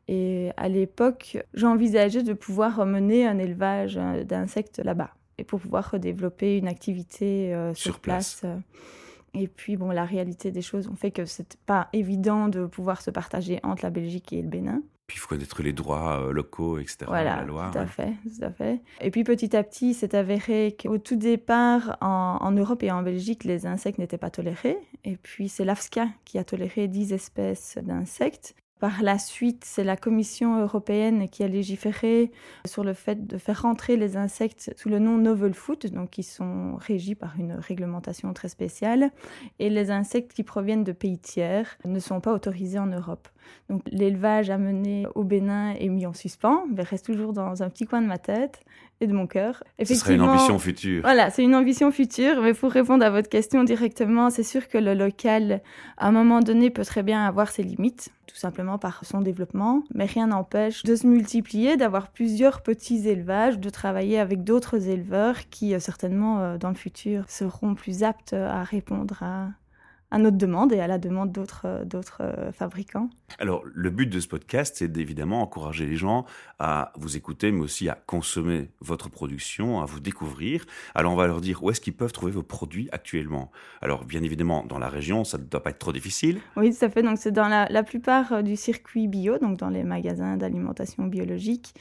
Et 0.06 0.50
à 0.56 0.68
l'époque, 0.68 1.38
j'envisageais 1.52 2.22
de 2.22 2.32
pouvoir 2.32 2.86
mener 2.86 3.26
un 3.26 3.38
élevage 3.38 3.96
d'insectes 4.24 4.78
là-bas 4.78 5.10
et 5.38 5.44
pour 5.44 5.60
pouvoir 5.60 5.98
développer 5.98 6.58
une 6.58 6.68
activité 6.68 7.54
euh, 7.54 7.72
sur, 7.74 8.00
place. 8.00 8.42
Euh. 8.44 8.58
Et 9.34 9.46
puis, 9.46 9.76
bon, 9.76 9.90
la 9.90 10.04
réalité 10.04 10.50
des 10.50 10.62
choses 10.62 10.88
ont 10.88 10.96
fait 10.96 11.10
que 11.10 11.24
c'est 11.24 11.56
pas 11.66 11.88
évident 11.92 12.48
de 12.48 12.66
pouvoir 12.66 13.00
se 13.02 13.10
partager 13.10 13.60
entre 13.62 13.84
la 13.84 13.90
Belgique 13.90 14.32
et 14.32 14.42
le 14.42 14.48
Bénin. 14.48 14.82
Puis 15.06 15.16
il 15.16 15.20
faut 15.20 15.28
connaître 15.28 15.62
les 15.62 15.72
droits 15.72 16.20
euh, 16.20 16.32
locaux, 16.32 16.78
etc. 16.78 17.06
Voilà, 17.06 17.36
la 17.36 17.44
loi, 17.44 17.70
tout 17.72 17.78
à 17.78 17.86
fait, 17.86 18.12
tout 18.24 18.44
à 18.44 18.50
fait. 18.50 18.82
Et 19.00 19.10
puis 19.10 19.24
petit 19.24 19.56
à 19.56 19.62
petit, 19.62 19.94
c'est 19.94 20.12
avéré 20.12 20.76
qu'au 20.78 20.98
tout 20.98 21.16
départ, 21.16 21.96
en, 22.02 22.36
en, 22.42 22.50
Europe 22.50 22.82
et 22.82 22.90
en 22.90 23.02
Belgique, 23.02 23.44
les 23.44 23.64
insectes 23.64 23.98
n'étaient 23.98 24.18
pas 24.18 24.28
tolérés. 24.28 24.76
Et 25.04 25.16
puis 25.16 25.48
c'est 25.48 25.64
l'AFSCA 25.64 26.08
qui 26.26 26.36
a 26.36 26.44
toléré 26.44 26.88
10 26.88 27.14
espèces 27.14 27.78
d'insectes. 27.80 28.54
Par 28.78 29.02
la 29.02 29.18
suite, 29.18 29.64
c'est 29.64 29.82
la 29.82 29.96
Commission 29.96 30.60
européenne 30.60 31.28
qui 31.28 31.42
a 31.42 31.48
légiféré 31.48 32.30
sur 32.64 32.84
le 32.84 32.94
fait 32.94 33.26
de 33.26 33.36
faire 33.36 33.62
rentrer 33.62 33.96
les 33.96 34.16
insectes 34.16 34.72
sous 34.76 34.88
le 34.88 35.00
nom 35.00 35.18
novel 35.18 35.52
food, 35.52 35.86
donc 35.86 36.10
qui 36.10 36.22
sont 36.22 36.76
régis 36.76 37.16
par 37.16 37.34
une 37.38 37.54
réglementation 37.54 38.32
très 38.32 38.48
spéciale. 38.48 39.10
Et 39.58 39.68
les 39.68 39.90
insectes 39.90 40.32
qui 40.32 40.44
proviennent 40.44 40.84
de 40.84 40.92
pays 40.92 41.18
tiers 41.18 41.76
ne 41.84 41.98
sont 41.98 42.20
pas 42.20 42.32
autorisés 42.32 42.78
en 42.78 42.86
Europe. 42.86 43.28
Donc 43.68 43.82
l'élevage 43.90 44.50
amené 44.50 45.06
au 45.14 45.24
Bénin 45.24 45.74
est 45.78 45.88
mis 45.88 46.06
en 46.06 46.12
suspens, 46.12 46.64
mais 46.74 46.82
reste 46.82 47.06
toujours 47.06 47.32
dans 47.32 47.62
un 47.62 47.68
petit 47.68 47.86
coin 47.86 48.00
de 48.00 48.06
ma 48.06 48.18
tête 48.18 48.60
et 49.00 49.06
de 49.06 49.12
mon 49.12 49.26
cœur. 49.26 49.62
Ce 49.82 49.94
serait 49.94 50.14
une 50.14 50.22
ambition 50.22 50.58
future. 50.58 51.02
Voilà, 51.02 51.30
c'est 51.30 51.44
une 51.44 51.54
ambition 51.54 51.90
future, 51.90 52.42
mais 52.42 52.54
pour 52.54 52.70
répondre 52.70 53.04
à 53.04 53.10
votre 53.10 53.28
question 53.28 53.62
directement, 53.64 54.30
c'est 54.30 54.42
sûr 54.42 54.68
que 54.68 54.78
le 54.78 54.94
local, 54.94 55.60
à 55.96 56.08
un 56.08 56.12
moment 56.12 56.40
donné, 56.40 56.70
peut 56.70 56.84
très 56.84 57.02
bien 57.02 57.24
avoir 57.24 57.50
ses 57.50 57.62
limites, 57.62 58.10
tout 58.26 58.36
simplement 58.36 58.78
par 58.78 59.04
son 59.04 59.20
développement, 59.20 59.84
mais 59.94 60.06
rien 60.06 60.28
n'empêche 60.28 60.82
de 60.82 60.96
se 60.96 61.06
multiplier, 61.06 61.76
d'avoir 61.76 62.10
plusieurs 62.10 62.62
petits 62.62 63.08
élevages, 63.08 63.58
de 63.58 63.70
travailler 63.70 64.18
avec 64.18 64.42
d'autres 64.42 64.88
éleveurs 64.88 65.48
qui, 65.50 65.74
euh, 65.74 65.78
certainement, 65.78 66.40
euh, 66.40 66.58
dans 66.58 66.70
le 66.70 66.74
futur, 66.74 67.24
seront 67.28 67.74
plus 67.74 68.02
aptes 68.02 68.32
à 68.32 68.64
répondre 68.64 69.22
à, 69.22 69.48
à 70.10 70.18
notre 70.18 70.38
demande 70.38 70.72
et 70.72 70.80
à 70.80 70.86
la 70.86 70.98
demande 70.98 71.32
d'autres 71.32 71.62
euh, 71.66 71.84
d'autres 71.84 72.22
euh, 72.22 72.52
fabricants. 72.52 73.10
Alors, 73.38 73.62
le 73.72 73.90
but 73.90 74.06
de 74.06 74.20
ce 74.20 74.28
podcast, 74.28 74.76
c'est 74.78 74.88
d'évidemment 74.88 75.42
encourager 75.42 75.86
les 75.86 75.96
gens 75.96 76.24
à 76.58 76.92
vous 76.96 77.16
écouter, 77.16 77.52
mais 77.52 77.60
aussi 77.60 77.88
à 77.88 77.98
consommer 78.06 78.70
votre 78.80 79.10
production, 79.10 79.80
à 79.80 79.84
vous 79.84 80.00
découvrir. 80.00 80.64
Alors, 80.94 81.12
on 81.12 81.16
va 81.16 81.26
leur 81.26 81.40
dire 81.40 81.62
où 81.62 81.70
est-ce 81.70 81.80
qu'ils 81.80 81.94
peuvent 81.94 82.12
trouver 82.12 82.32
vos 82.32 82.42
produits 82.42 82.88
actuellement. 82.90 83.50
Alors, 83.82 84.04
bien 84.04 84.22
évidemment, 84.22 84.64
dans 84.64 84.78
la 84.78 84.88
région, 84.88 85.24
ça 85.24 85.38
ne 85.38 85.44
doit 85.44 85.62
pas 85.62 85.70
être 85.70 85.78
trop 85.78 85.92
difficile. 85.92 86.40
Oui, 86.56 86.74
tout 86.74 86.84
à 86.84 86.88
fait. 86.88 87.02
Donc, 87.02 87.18
c'est 87.18 87.32
dans 87.32 87.48
la, 87.48 87.66
la 87.68 87.82
plupart 87.82 88.32
euh, 88.32 88.42
du 88.42 88.56
circuit 88.56 89.08
bio, 89.08 89.38
donc 89.38 89.58
dans 89.58 89.70
les 89.70 89.84
magasins 89.84 90.36
d'alimentation 90.36 91.06
biologique, 91.06 91.74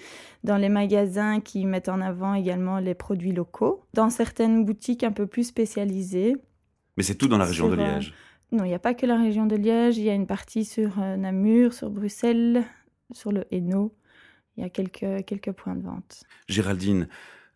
dans 0.44 0.58
les 0.58 0.70
magasins 0.70 1.40
qui 1.40 1.66
mettent 1.66 1.90
en 1.90 2.02
avant 2.02 2.34
également 2.34 2.80
les 2.80 2.94
produits 2.94 3.32
locaux, 3.32 3.84
dans 3.94 4.10
certaines 4.10 4.66
boutiques 4.66 5.04
un 5.04 5.12
peu 5.12 5.28
plus 5.28 5.46
spécialisées 5.46 6.36
mais 6.98 7.04
c'est 7.04 7.16
tout 7.16 7.28
dans 7.28 7.38
la 7.38 7.46
région 7.46 7.70
de 7.70 7.76
Liège. 7.76 8.14
Non, 8.52 8.64
il 8.64 8.70
n'y 8.70 8.74
a 8.74 8.80
pas 8.80 8.94
que 8.94 9.06
la 9.06 9.18
région 9.18 9.46
de 9.46 9.56
Liège, 9.56 9.98
il 9.98 10.04
y 10.04 10.10
a 10.10 10.14
une 10.14 10.28
partie 10.28 10.66
sur 10.66 11.00
euh, 11.00 11.16
Namur, 11.18 11.74
sur 11.74 11.90
Bruxelles, 11.90 12.64
sur 13.12 13.32
le 13.32 13.46
Hainaut. 13.52 13.94
Il 14.56 14.64
y 14.64 14.66
a 14.66 14.70
quelques, 14.70 15.26
quelques 15.26 15.52
points 15.52 15.76
de 15.76 15.84
vente. 15.84 16.24
Géraldine, 16.48 17.08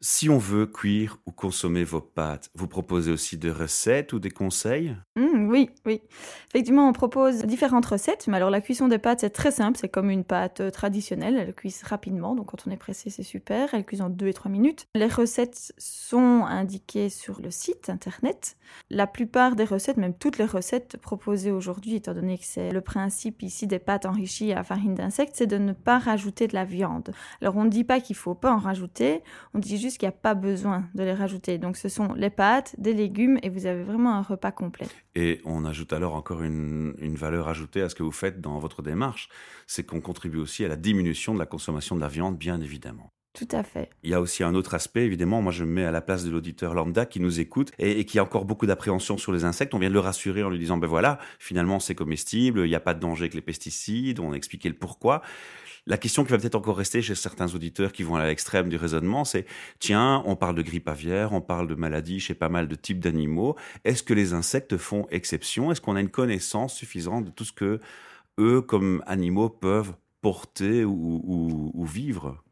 si 0.01 0.29
on 0.29 0.39
veut 0.39 0.65
cuire 0.65 1.19
ou 1.27 1.31
consommer 1.31 1.83
vos 1.83 2.01
pâtes, 2.01 2.49
vous 2.55 2.67
proposez 2.67 3.11
aussi 3.11 3.37
des 3.37 3.51
recettes 3.51 4.13
ou 4.13 4.19
des 4.19 4.31
conseils? 4.31 4.95
Mmh, 5.15 5.47
oui, 5.47 5.69
oui. 5.85 6.01
Effectivement, 6.49 6.89
on 6.89 6.93
propose 6.93 7.45
différentes 7.45 7.85
recettes, 7.85 8.27
mais 8.27 8.37
alors 8.37 8.49
la 8.49 8.61
cuisson 8.61 8.87
des 8.87 8.97
pâtes, 8.97 9.19
c'est 9.19 9.29
très 9.29 9.51
simple, 9.51 9.77
c'est 9.77 9.89
comme 9.89 10.09
une 10.09 10.23
pâte 10.23 10.61
euh, 10.61 10.71
traditionnelle, 10.71 11.37
elle 11.37 11.53
cuise 11.53 11.83
rapidement, 11.83 12.35
donc 12.35 12.47
quand 12.47 12.65
on 12.67 12.71
est 12.71 12.77
pressé, 12.77 13.11
c'est 13.11 13.23
super, 13.23 13.73
elle 13.73 13.85
cuise 13.85 14.01
en 14.01 14.09
2 14.09 14.27
et 14.27 14.33
3 14.33 14.49
minutes. 14.49 14.87
Les 14.95 15.07
recettes 15.07 15.73
sont 15.77 16.45
indiquées 16.45 17.09
sur 17.09 17.39
le 17.39 17.51
site 17.51 17.89
internet. 17.89 18.57
La 18.89 19.05
plupart 19.05 19.55
des 19.55 19.65
recettes, 19.65 19.97
même 19.97 20.13
toutes 20.13 20.37
les 20.37 20.45
recettes 20.45 20.97
proposées 20.97 21.51
aujourd'hui, 21.51 21.95
étant 21.95 22.13
donné 22.13 22.37
que 22.37 22.45
c'est 22.45 22.71
le 22.71 22.81
principe 22.81 23.43
ici 23.43 23.67
des 23.67 23.79
pâtes 23.79 24.05
enrichies 24.05 24.53
à 24.53 24.63
farine 24.63 24.95
d'insectes, 24.95 25.35
c'est 25.35 25.47
de 25.47 25.57
ne 25.57 25.73
pas 25.73 25.99
rajouter 25.99 26.47
de 26.47 26.55
la 26.55 26.65
viande. 26.65 27.13
Alors 27.41 27.57
on 27.57 27.65
ne 27.65 27.69
dit 27.69 27.83
pas 27.83 27.99
qu'il 27.99 28.15
faut 28.15 28.33
pas 28.33 28.51
en 28.51 28.57
rajouter, 28.57 29.21
on 29.53 29.59
dit 29.59 29.77
juste 29.77 29.90
qu'il 29.97 30.07
n'y 30.07 30.13
a 30.13 30.17
pas 30.17 30.33
besoin 30.33 30.85
de 30.95 31.03
les 31.03 31.13
rajouter. 31.13 31.57
Donc 31.57 31.77
ce 31.77 31.89
sont 31.89 32.13
les 32.13 32.29
pâtes, 32.29 32.75
des 32.77 32.93
légumes, 32.93 33.39
et 33.43 33.49
vous 33.49 33.65
avez 33.65 33.83
vraiment 33.83 34.13
un 34.13 34.21
repas 34.21 34.51
complet. 34.51 34.87
Et 35.15 35.41
on 35.45 35.65
ajoute 35.65 35.93
alors 35.93 36.15
encore 36.15 36.43
une, 36.43 36.93
une, 36.99 37.15
valeur 37.15 37.47
ajoutée 37.47 37.81
à 37.81 37.89
ce 37.89 37.95
que 37.95 38.03
vous 38.03 38.11
faites 38.11 38.41
dans 38.41 38.59
votre 38.59 38.81
démarche, 38.81 39.29
c'est 39.67 39.85
qu'on 39.85 40.01
contribue 40.01 40.39
aussi 40.39 40.63
à 40.65 40.67
la 40.67 40.75
diminution 40.75 41.33
de 41.33 41.39
la 41.39 41.45
consommation 41.45 41.95
de 41.95 42.01
la 42.01 42.07
viande, 42.07 42.37
bien 42.37 42.61
évidemment. 42.61 43.11
Tout 43.33 43.47
à 43.51 43.63
fait. 43.63 43.89
Il 44.03 44.09
y 44.09 44.13
a 44.13 44.19
aussi 44.19 44.43
un 44.43 44.53
autre 44.55 44.73
aspect, 44.73 45.05
évidemment, 45.05 45.41
moi 45.41 45.53
je 45.53 45.63
me 45.63 45.71
mets 45.71 45.85
à 45.85 45.91
la 45.91 46.01
place 46.01 46.25
de 46.25 46.31
l'auditeur 46.31 46.73
lambda 46.73 47.05
qui 47.05 47.21
nous 47.21 47.39
écoute 47.39 47.71
et, 47.79 48.03
qui 48.03 48.19
a 48.19 48.23
encore 48.23 48.43
beaucoup 48.43 48.65
d'appréhension 48.65 49.17
sur 49.17 49.31
les 49.31 49.45
insectes. 49.45 49.73
On 49.73 49.79
vient 49.79 49.87
de 49.87 49.93
le 49.93 50.01
rassurer 50.01 50.43
en 50.43 50.49
lui 50.49 50.59
disant, 50.59 50.77
ben 50.77 50.87
voilà, 50.87 51.17
finalement 51.39 51.79
c'est 51.79 51.95
comestible, 51.95 52.65
il 52.65 52.69
n'y 52.69 52.75
a 52.75 52.81
pas 52.81 52.93
de 52.93 52.99
danger 52.99 53.23
avec 53.23 53.33
les 53.33 53.41
pesticides, 53.41 54.19
on 54.19 54.33
a 54.33 54.35
expliqué 54.35 54.67
le 54.67 54.75
pourquoi. 54.75 55.21
La 55.87 55.97
question 55.97 56.25
qui 56.25 56.31
va 56.31 56.37
peut-être 56.37 56.55
encore 56.55 56.77
rester 56.77 57.01
chez 57.01 57.15
certains 57.15 57.55
auditeurs 57.55 57.93
qui 57.93 58.03
vont 58.03 58.15
à 58.15 58.27
l'extrême 58.27 58.67
du 58.67 58.75
raisonnement, 58.75 59.23
c'est 59.23 59.45
tiens, 59.79 60.23
on 60.25 60.35
parle 60.35 60.55
de 60.55 60.61
grippe 60.61 60.89
aviaire, 60.89 61.31
on 61.31 61.41
parle 61.41 61.67
de 61.67 61.75
maladies 61.75 62.19
chez 62.19 62.33
pas 62.33 62.49
mal 62.49 62.67
de 62.67 62.75
types 62.75 62.99
d'animaux. 62.99 63.55
Est-ce 63.85 64.03
que 64.03 64.13
les 64.13 64.33
insectes 64.33 64.75
font 64.77 65.07
exception? 65.09 65.71
Est-ce 65.71 65.79
qu'on 65.79 65.95
a 65.95 66.01
une 66.01 66.09
connaissance 66.09 66.75
suffisante 66.75 67.25
de 67.25 67.31
tout 67.31 67.45
ce 67.45 67.53
que 67.53 67.79
eux, 68.39 68.61
comme 68.61 69.01
animaux, 69.07 69.49
peuvent 69.49 69.93
porter 70.21 70.83
ou 70.83 71.85
vivre? 71.85 72.43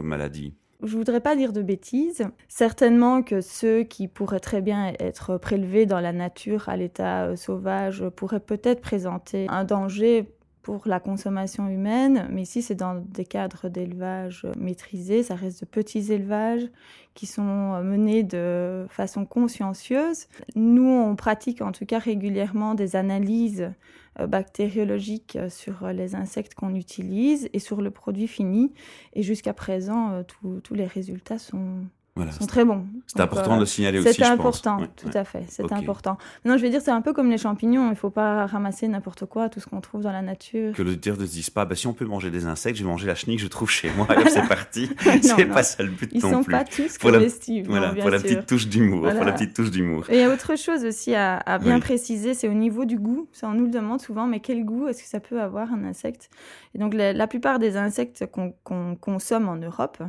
Maladie 0.00 0.54
je 0.82 0.96
voudrais 0.96 1.20
pas 1.20 1.36
dire 1.36 1.52
de 1.52 1.62
bêtises. 1.62 2.26
Certainement 2.48 3.22
que 3.22 3.40
ceux 3.40 3.84
qui 3.84 4.08
pourraient 4.08 4.40
très 4.40 4.60
bien 4.60 4.92
être 4.98 5.38
prélevés 5.38 5.86
dans 5.86 6.00
la 6.00 6.12
nature 6.12 6.68
à 6.68 6.76
l'état 6.76 7.24
euh, 7.24 7.36
sauvage 7.36 8.04
pourraient 8.16 8.40
peut-être 8.40 8.80
présenter 8.80 9.46
un 9.48 9.64
danger 9.64 10.28
pour 10.64 10.82
la 10.86 10.98
consommation 10.98 11.68
humaine, 11.68 12.26
mais 12.32 12.42
ici 12.42 12.62
c'est 12.62 12.74
dans 12.74 12.96
des 12.96 13.26
cadres 13.26 13.68
d'élevage 13.68 14.46
maîtrisés, 14.58 15.22
ça 15.22 15.36
reste 15.36 15.60
de 15.60 15.66
petits 15.66 16.10
élevages 16.10 16.68
qui 17.14 17.26
sont 17.26 17.80
menés 17.84 18.24
de 18.24 18.86
façon 18.88 19.26
consciencieuse. 19.26 20.26
Nous, 20.56 20.88
on 20.88 21.14
pratique 21.14 21.60
en 21.60 21.70
tout 21.70 21.86
cas 21.86 22.00
régulièrement 22.00 22.74
des 22.74 22.96
analyses 22.96 23.70
bactériologiques 24.18 25.38
sur 25.48 25.88
les 25.88 26.14
insectes 26.14 26.54
qu'on 26.54 26.74
utilise 26.74 27.48
et 27.52 27.58
sur 27.58 27.82
le 27.82 27.90
produit 27.90 28.26
fini, 28.26 28.72
et 29.12 29.22
jusqu'à 29.22 29.52
présent, 29.52 30.22
tous 30.24 30.74
les 30.74 30.86
résultats 30.86 31.38
sont, 31.38 31.84
voilà, 32.16 32.30
sont 32.30 32.46
très 32.46 32.64
bons. 32.64 32.86
C'est 33.08 33.20
important 33.20 33.52
euh, 33.52 33.56
de 33.56 33.60
le 33.60 33.66
signaler 33.66 33.98
aussi. 33.98 34.14
C'est 34.14 34.24
important, 34.24 34.78
tout 34.96 35.08
ouais. 35.08 35.16
à 35.16 35.24
fait. 35.24 35.44
C'est 35.48 35.64
okay. 35.64 35.74
important. 35.74 36.16
Non, 36.44 36.56
je 36.56 36.62
veux 36.62 36.70
dire, 36.70 36.80
c'est 36.80 36.92
un 36.92 37.00
peu 37.00 37.12
comme 37.12 37.28
les 37.28 37.38
champignons. 37.38 37.86
Il 37.86 37.90
ne 37.90 37.94
faut 37.96 38.10
pas 38.10 38.46
ramasser 38.46 38.86
n'importe 38.86 39.26
quoi, 39.26 39.48
tout 39.48 39.58
ce 39.58 39.66
qu'on 39.66 39.80
trouve 39.80 40.02
dans 40.02 40.12
la 40.12 40.22
nature. 40.22 40.74
Que 40.74 40.82
l'auditeur 40.82 41.18
ne 41.18 41.26
se 41.26 41.32
dise 41.32 41.50
pas, 41.50 41.64
bah, 41.64 41.74
si 41.74 41.88
on 41.88 41.92
peut 41.92 42.04
manger 42.04 42.30
des 42.30 42.46
insectes, 42.46 42.78
je 42.78 42.84
vais 42.84 42.88
manger 42.88 43.08
la 43.08 43.16
chenille 43.16 43.36
que 43.36 43.42
je 43.42 43.48
trouve 43.48 43.68
chez 43.68 43.90
moi. 43.96 44.06
Et 44.24 44.30
c'est 44.30 44.46
parti. 44.46 44.90
c'est 45.22 45.46
pas 45.46 45.64
ça 45.64 45.82
le 45.82 45.90
but 45.90 46.08
Ils 46.12 46.22
non 46.22 46.30
sont 46.30 46.44
plus. 46.44 46.52
pas 46.52 46.62
tous 46.62 46.98
pour 46.98 47.10
comestibles. 47.10 47.68
La, 47.72 47.78
voilà, 47.78 47.94
non, 47.94 48.00
pour 48.00 48.10
la 48.10 48.18
sûr. 48.20 48.28
petite 48.28 48.46
touche 48.46 48.68
d'humour. 48.68 49.00
Voilà. 49.00 49.16
Pour 49.16 49.24
la 49.24 49.32
petite 49.32 49.54
touche 49.54 49.72
d'humour. 49.72 50.04
Et 50.08 50.14
il 50.14 50.20
y 50.20 50.22
a 50.24 50.32
autre 50.32 50.56
chose 50.56 50.84
aussi 50.84 51.16
à, 51.16 51.38
à 51.38 51.58
bien 51.58 51.74
oui. 51.74 51.80
préciser, 51.80 52.34
c'est 52.34 52.48
au 52.48 52.54
niveau 52.54 52.84
du 52.84 52.96
goût. 52.96 53.26
Ça, 53.32 53.48
on 53.48 53.54
nous 53.54 53.64
le 53.64 53.72
demande 53.72 54.00
souvent, 54.00 54.28
mais 54.28 54.38
quel 54.38 54.64
goût 54.64 54.86
est-ce 54.86 55.02
que 55.02 55.08
ça 55.08 55.18
peut 55.18 55.40
avoir 55.40 55.72
un 55.72 55.82
insecte? 55.82 56.30
Et 56.76 56.78
donc, 56.78 56.94
la, 56.94 57.12
la, 57.12 57.26
plupart 57.26 57.58
des 57.58 57.76
insectes 57.76 58.26
qu'on 58.30 58.52
qu 58.52 58.98
consomme 59.00 59.48
en 59.48 59.56
Europe, 59.56 60.00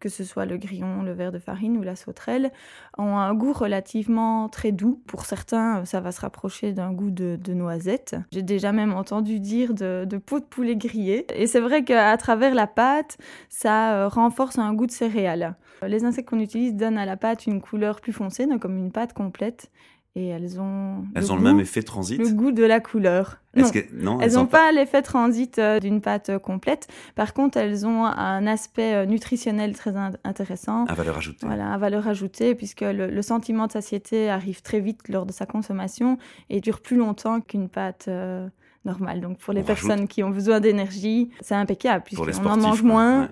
que 0.00 0.08
ce 0.08 0.24
soit 0.24 0.46
le 0.46 0.56
grillon, 0.56 1.02
le 1.02 1.12
ver 1.12 1.30
de 1.30 1.38
farine 1.52 1.76
ou 1.76 1.82
la 1.82 1.96
sauterelle, 1.96 2.50
ont 2.96 3.16
un 3.16 3.34
goût 3.34 3.52
relativement 3.52 4.48
très 4.48 4.72
doux. 4.72 5.02
Pour 5.06 5.26
certains, 5.26 5.84
ça 5.84 6.00
va 6.00 6.12
se 6.12 6.20
rapprocher 6.22 6.72
d'un 6.72 6.92
goût 6.92 7.10
de, 7.10 7.52
noisette. 7.52 8.16
J'ai 8.32 8.42
déjà 8.42 8.72
même 8.72 8.94
entendu 8.94 9.38
dire 9.38 9.74
de, 9.74 10.06
peau 10.16 10.40
de 10.40 10.44
poulet 10.44 10.76
grillé. 10.76 11.26
Et 11.34 11.46
c'est 11.46 11.60
vrai 11.60 11.84
qu'à 11.84 12.16
travers 12.16 12.54
la 12.54 12.66
pâte, 12.66 13.18
ça 13.50 13.94
euh, 13.94 14.08
renforce 14.08 14.58
un 14.58 14.72
goût 14.72 14.86
de 14.86 14.92
céréales. 14.92 15.54
Les 15.86 16.04
insectes 16.04 16.30
qu'on 16.30 16.40
utilise 16.40 16.74
donnent 16.74 16.98
à 16.98 17.04
la 17.04 17.16
pâte 17.18 17.46
une 17.46 17.60
couleur 17.60 18.00
plus 18.00 18.12
foncée, 18.12 18.46
donc 18.46 18.62
comme 18.62 18.78
une 18.78 18.92
pâte 18.92 19.12
complète 19.12 19.70
et 20.14 20.26
elles 20.28 20.60
ont 20.60 21.04
elles 21.14 21.22
le 21.22 21.30
ont 21.30 21.36
goût, 21.36 21.42
le 21.42 21.48
même 21.48 21.60
effet 21.60 21.82
transit 21.82 22.18
le 22.18 22.28
goût 22.30 22.52
de 22.52 22.64
la 22.64 22.80
couleur. 22.80 23.38
Non, 23.54 23.70
que, 23.70 23.78
non 23.94 24.20
elles 24.20 24.34
n'ont 24.34 24.46
pas, 24.46 24.66
pas 24.66 24.72
l'effet 24.72 25.02
transit 25.02 25.58
euh, 25.58 25.78
d'une 25.80 26.00
pâte 26.00 26.28
euh, 26.30 26.38
complète. 26.38 26.88
Par 27.14 27.32
contre 27.32 27.56
elles 27.58 27.86
ont 27.86 28.04
un 28.04 28.46
aspect 28.46 28.94
euh, 28.94 29.06
nutritionnel 29.06 29.74
très 29.74 29.96
in 29.96 30.12
intéressant. 30.24 30.84
À 30.86 30.94
valeur 30.94 31.16
ajoutée. 31.16 31.46
Voilà 31.46 31.72
à 31.72 31.78
valeur 31.78 32.08
ajoutée 32.08 32.54
puisque 32.54 32.82
le, 32.82 33.08
le, 33.08 33.22
sentiment 33.22 33.66
de 33.66 33.72
satiété 33.72 34.28
arrive 34.28 34.60
très 34.62 34.80
vite 34.80 35.08
lors 35.08 35.24
de 35.24 35.32
sa 35.32 35.46
consommation 35.46 36.18
et 36.50 36.60
dure 36.60 36.80
plus 36.80 36.96
longtemps 36.96 37.40
qu'une 37.40 37.70
pâte 37.70 38.06
euh, 38.08 38.46
normale. 38.84 39.20
Donc 39.22 39.38
pour 39.38 39.54
les 39.54 39.62
On 39.62 39.64
personnes 39.64 39.90
rajoute... 39.92 40.08
qui 40.08 40.22
ont 40.22 40.30
besoin 40.30 40.60
d'énergie 40.60 41.30
c'est 41.40 41.54
impeccable 41.54 42.04
puisqu'on 42.04 42.46
en 42.46 42.56
mange 42.58 42.82
moins. 42.82 43.22
Ouais. 43.22 43.28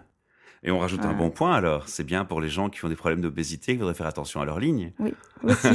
Et 0.63 0.71
on 0.71 0.79
rajoute 0.79 1.05
un 1.07 1.15
bon 1.15 1.31
point 1.31 1.55
alors, 1.55 1.89
c'est 1.89 2.05
bien 2.05 2.27
pour 2.27 2.41
les 2.41 2.51
gens 2.51 2.69
qui 2.69 2.85
ont 2.85 2.89
des 2.89 2.97
problèmes 2.97 3.23
d'obésité, 3.23 3.73
qui 3.73 3.79
voudraient 3.79 3.95
faire 3.95 4.07
attention 4.07 4.43
à 4.43 4.45
leur 4.45 4.61
ligne. 4.61 4.93
Oui, 4.99 5.15
aussi, 5.43 5.69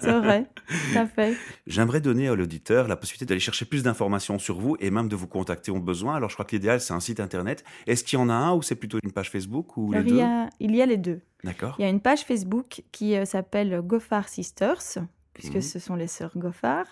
c'est 0.00 0.12
vrai, 0.12 0.46
tout 0.66 0.98
à 0.98 1.06
fait. 1.06 1.34
J'aimerais 1.66 2.02
donner 2.02 2.28
à 2.28 2.34
l'auditeur 2.34 2.86
la 2.86 2.96
possibilité 2.96 3.24
d'aller 3.24 3.40
chercher 3.40 3.64
plus 3.64 3.82
d'informations 3.82 4.38
sur 4.38 4.60
vous 4.60 4.76
et 4.78 4.90
même 4.90 5.08
de 5.08 5.16
vous 5.16 5.26
contacter 5.26 5.70
au 5.70 5.80
besoin. 5.80 6.16
Alors 6.16 6.28
je 6.28 6.36
crois 6.36 6.44
que 6.44 6.54
l'idéal 6.54 6.82
c'est 6.82 6.92
un 6.92 7.00
site 7.00 7.18
internet. 7.18 7.64
Est-ce 7.86 8.04
qu'il 8.04 8.18
y 8.18 8.22
en 8.22 8.28
a 8.28 8.34
un 8.34 8.52
ou 8.52 8.60
c'est 8.60 8.74
plutôt 8.74 8.98
une 9.02 9.12
page 9.12 9.30
Facebook 9.30 9.78
ou 9.78 9.92
alors, 9.92 10.04
les 10.04 10.10
deux 10.10 10.16
il 10.16 10.18
y, 10.18 10.22
a, 10.22 10.50
il 10.60 10.76
y 10.76 10.82
a 10.82 10.86
les 10.86 10.98
deux. 10.98 11.20
D'accord. 11.42 11.76
Il 11.78 11.82
y 11.82 11.84
a 11.86 11.88
une 11.88 12.00
page 12.00 12.24
Facebook 12.24 12.82
qui 12.92 13.16
euh, 13.16 13.24
s'appelle 13.24 13.80
Goffard 13.82 14.28
Sisters 14.28 14.98
puisque 15.36 15.56
mmh. 15.56 15.62
ce 15.62 15.78
sont 15.78 15.94
les 15.96 16.06
sœurs 16.06 16.32
Goffard. 16.36 16.86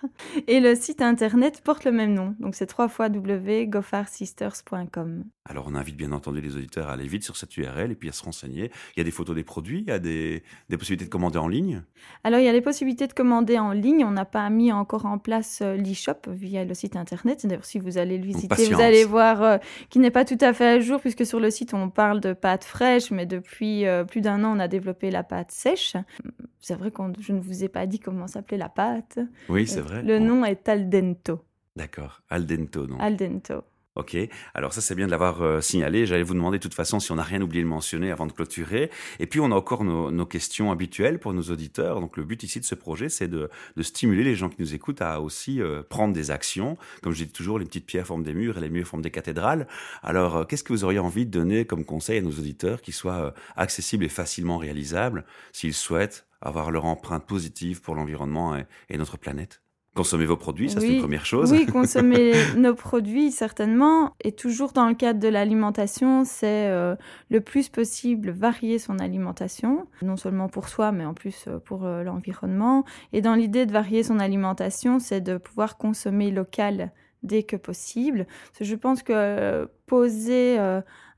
Et 0.47 0.61
le 0.61 0.75
site 0.75 1.01
internet 1.01 1.63
porte 1.63 1.85
le 1.85 1.93
même 1.93 2.13
nom, 2.13 2.37
donc 2.41 2.55
c'est 2.55 2.71
www.goffardssisters.com. 2.79 5.25
Alors 5.47 5.67
on 5.69 5.75
invite 5.75 5.97
bien 5.97 6.13
entendu 6.13 6.41
les 6.41 6.57
auditeurs 6.57 6.89
à 6.89 6.93
aller 6.93 7.07
vite 7.07 7.23
sur 7.23 7.37
cette 7.37 7.55
URL 7.59 7.91
et 7.91 7.95
puis 7.95 8.09
à 8.09 8.13
se 8.13 8.23
renseigner. 8.25 8.71
Il 8.97 8.99
y 8.99 9.03
a 9.03 9.05
des 9.05 9.11
photos 9.11 9.37
des 9.37 9.45
produits, 9.45 9.81
il 9.81 9.89
y 9.89 9.91
a 9.91 9.99
des, 9.99 10.43
des 10.71 10.79
possibilités 10.79 11.05
de 11.05 11.11
commander 11.11 11.39
en 11.39 11.49
ligne? 11.49 11.83
Alors 12.25 12.41
il 12.41 12.47
y 12.47 12.49
a 12.49 12.53
les 12.53 12.63
possibilités 12.63 13.07
de 13.07 13.13
commander 13.13 13.59
en 13.59 13.73
ligne, 13.73 14.07
on 14.07 14.11
n'a 14.11 14.25
pas 14.25 14.49
mis 14.49 14.73
encore 14.73 15.05
en 15.05 15.19
place 15.19 15.61
euh, 15.61 15.77
l'e-shop 15.77 16.31
via 16.31 16.65
le 16.65 16.73
site 16.73 16.97
internet. 16.97 17.47
D'ailleurs 17.47 17.67
si 17.67 17.79
vous 17.79 17.99
allez 17.99 18.17
le 18.17 18.25
visiter, 18.25 18.73
vous 18.73 18.81
allez 18.81 19.05
voir 19.05 19.43
euh, 19.43 19.59
qu'il 19.91 20.01
n'est 20.01 20.11
pas 20.11 20.25
tout 20.25 20.39
à 20.41 20.55
fait 20.55 20.67
à 20.67 20.81
jour 20.81 20.99
puisque 20.99 21.27
sur 21.27 21.41
le 21.41 21.51
site 21.51 21.75
on 21.75 21.91
parle 21.91 22.23
de 22.23 22.33
pâte 22.33 22.65
fraîche, 22.65 23.11
mais 23.11 23.27
depuis 23.27 23.87
euh, 23.87 24.05
plus 24.05 24.23
d'un 24.23 24.45
an 24.45 24.57
on 24.57 24.61
a 24.61 24.69
développé 24.69 25.11
la 25.11 25.25
pâte 25.25 25.53
sèche. 25.53 25.95
C'est 26.61 26.75
vrai 26.75 26.91
que 26.91 27.03
je 27.21 27.33
ne 27.35 27.41
vous 27.41 27.65
ai 27.65 27.69
pas 27.69 27.85
dit 27.87 28.01
comment 28.01 28.29
s'appelait 28.29 28.57
la 28.57 28.71
pâte. 28.71 29.19
Oui, 29.51 29.67
c'est 29.67 29.83
vrai. 29.83 30.03
Le 30.03 30.19
nom 30.19 30.43
est 30.47 30.71
Aldento. 30.71 31.45
D'accord, 31.77 32.23
Aldento. 32.31 32.87
Donc. 32.87 33.03
Aldento. 33.03 33.65
Ok, 33.97 34.17
alors 34.55 34.73
ça 34.73 34.81
c'est 34.81 34.97
bien 34.97 35.07
de 35.07 35.13
l'avoir 35.13 35.41
euh, 35.41 35.61
signalé. 35.61 36.05
J'allais 36.05 36.25
vous 36.25 36.35
demander 36.35 36.59
de 36.59 36.63
toute 36.65 36.75
façon 36.75 36.99
si 36.99 37.13
on 37.13 37.15
n'a 37.15 37.23
rien 37.23 37.41
oublié 37.41 37.63
de 37.63 37.69
mentionner 37.69 38.11
avant 38.11 38.27
de 38.27 38.33
clôturer. 38.33 38.91
Et 39.21 39.27
puis 39.29 39.39
on 39.39 39.53
a 39.53 39.55
encore 39.55 39.85
nos, 39.85 40.27
questions 40.27 40.73
habituelles 40.73 41.21
pour 41.21 41.33
nos 41.33 41.43
auditeurs. 41.43 42.01
Donc 42.01 42.17
le 42.17 42.25
but 42.25 42.43
ici 42.43 42.59
de 42.59 42.65
ce 42.65 42.75
projet, 42.75 43.09
c'est 43.09 43.29
de, 43.29 43.49
stimuler 43.83 44.25
les 44.25 44.35
gens 44.35 44.49
qui 44.49 44.57
nous 44.59 44.75
écoutent 44.75 45.01
à 45.01 45.21
aussi 45.21 45.63
euh, 45.63 45.85
prendre 45.89 46.13
des 46.13 46.33
actions. 46.33 46.77
Comme 47.03 47.13
je 47.13 47.23
dis 47.23 47.31
toujours, 47.31 47.61
les 47.61 47.67
petites 47.67 47.87
pierres 47.87 48.09
forment 48.09 48.25
des 48.25 48.35
murs 48.35 48.59
et 48.59 48.61
les 48.61 48.69
murs 48.69 48.89
forment 48.89 49.03
des 49.03 49.13
cathédrales. 49.13 49.69
Alors 50.03 50.39
euh, 50.39 50.45
qu'est-ce 50.45 50.65
que 50.65 50.73
vous 50.73 50.83
auriez 50.83 50.99
envie 50.99 51.25
de 51.25 51.31
donner 51.31 51.65
comme 51.65 51.85
conseil 51.85 52.19
à 52.19 52.23
nos 52.23 52.33
auditeurs 52.33 52.83
qui 52.83 52.91
soient 52.91 53.33
accessibles 53.55 54.05
et 54.05 54.09
facilement 54.09 54.59
réalisables 54.59 55.25
s'ils 55.53 55.73
souhaitent 55.73 56.27
avoir 56.41 56.73
leur 56.73 56.85
empreinte 56.85 57.27
positive 57.27 57.81
pour 57.81 57.95
l'environnement 57.95 58.57
et 58.89 58.99
notre 58.99 59.19
planète? 59.19 59.64
Consommer 59.95 60.25
vos 60.25 60.37
produits, 60.37 60.71
ça 60.71 60.81
c'est 60.81 60.95
une 60.95 61.01
première 61.01 61.25
chose. 61.25 61.53
Oui, 61.53 61.67
consommer 61.67 62.33
nos 62.57 62.75
produits, 62.75 63.31
certainement. 63.31 64.13
Et 64.25 64.33
toujours 64.33 64.73
dans 64.73 64.89
le 64.89 64.95
cadre 64.95 65.21
de 65.21 65.29
l'alimentation, 65.29 66.25
c'est 66.25 66.67
euh, 66.67 66.97
le 67.31 67.41
plus 67.41 67.69
possible 67.69 68.31
varier 68.31 68.81
son 68.81 68.99
alimentation, 68.99 69.87
non 70.03 70.17
seulement 70.17 70.49
pour 70.49 70.69
soi, 70.69 70.91
mais 70.91 71.05
en 71.05 71.15
plus 71.15 71.45
euh, 71.47 71.61
pour 71.61 71.85
euh, 71.85 72.03
l'environnement. 72.03 72.85
Et 73.13 73.21
dans 73.21 73.37
l'idée 73.37 73.67
de 73.67 73.73
varier 73.73 74.03
son 74.03 74.19
alimentation, 74.19 74.99
c'est 74.99 75.21
de 75.21 75.37
pouvoir 75.37 75.77
consommer 75.77 76.33
local 76.33 76.91
dès 77.23 77.45
que 77.45 77.55
possible. 77.55 78.27
je 78.61 78.75
pense 78.75 79.05
que 79.05 79.71
poser 79.87 80.59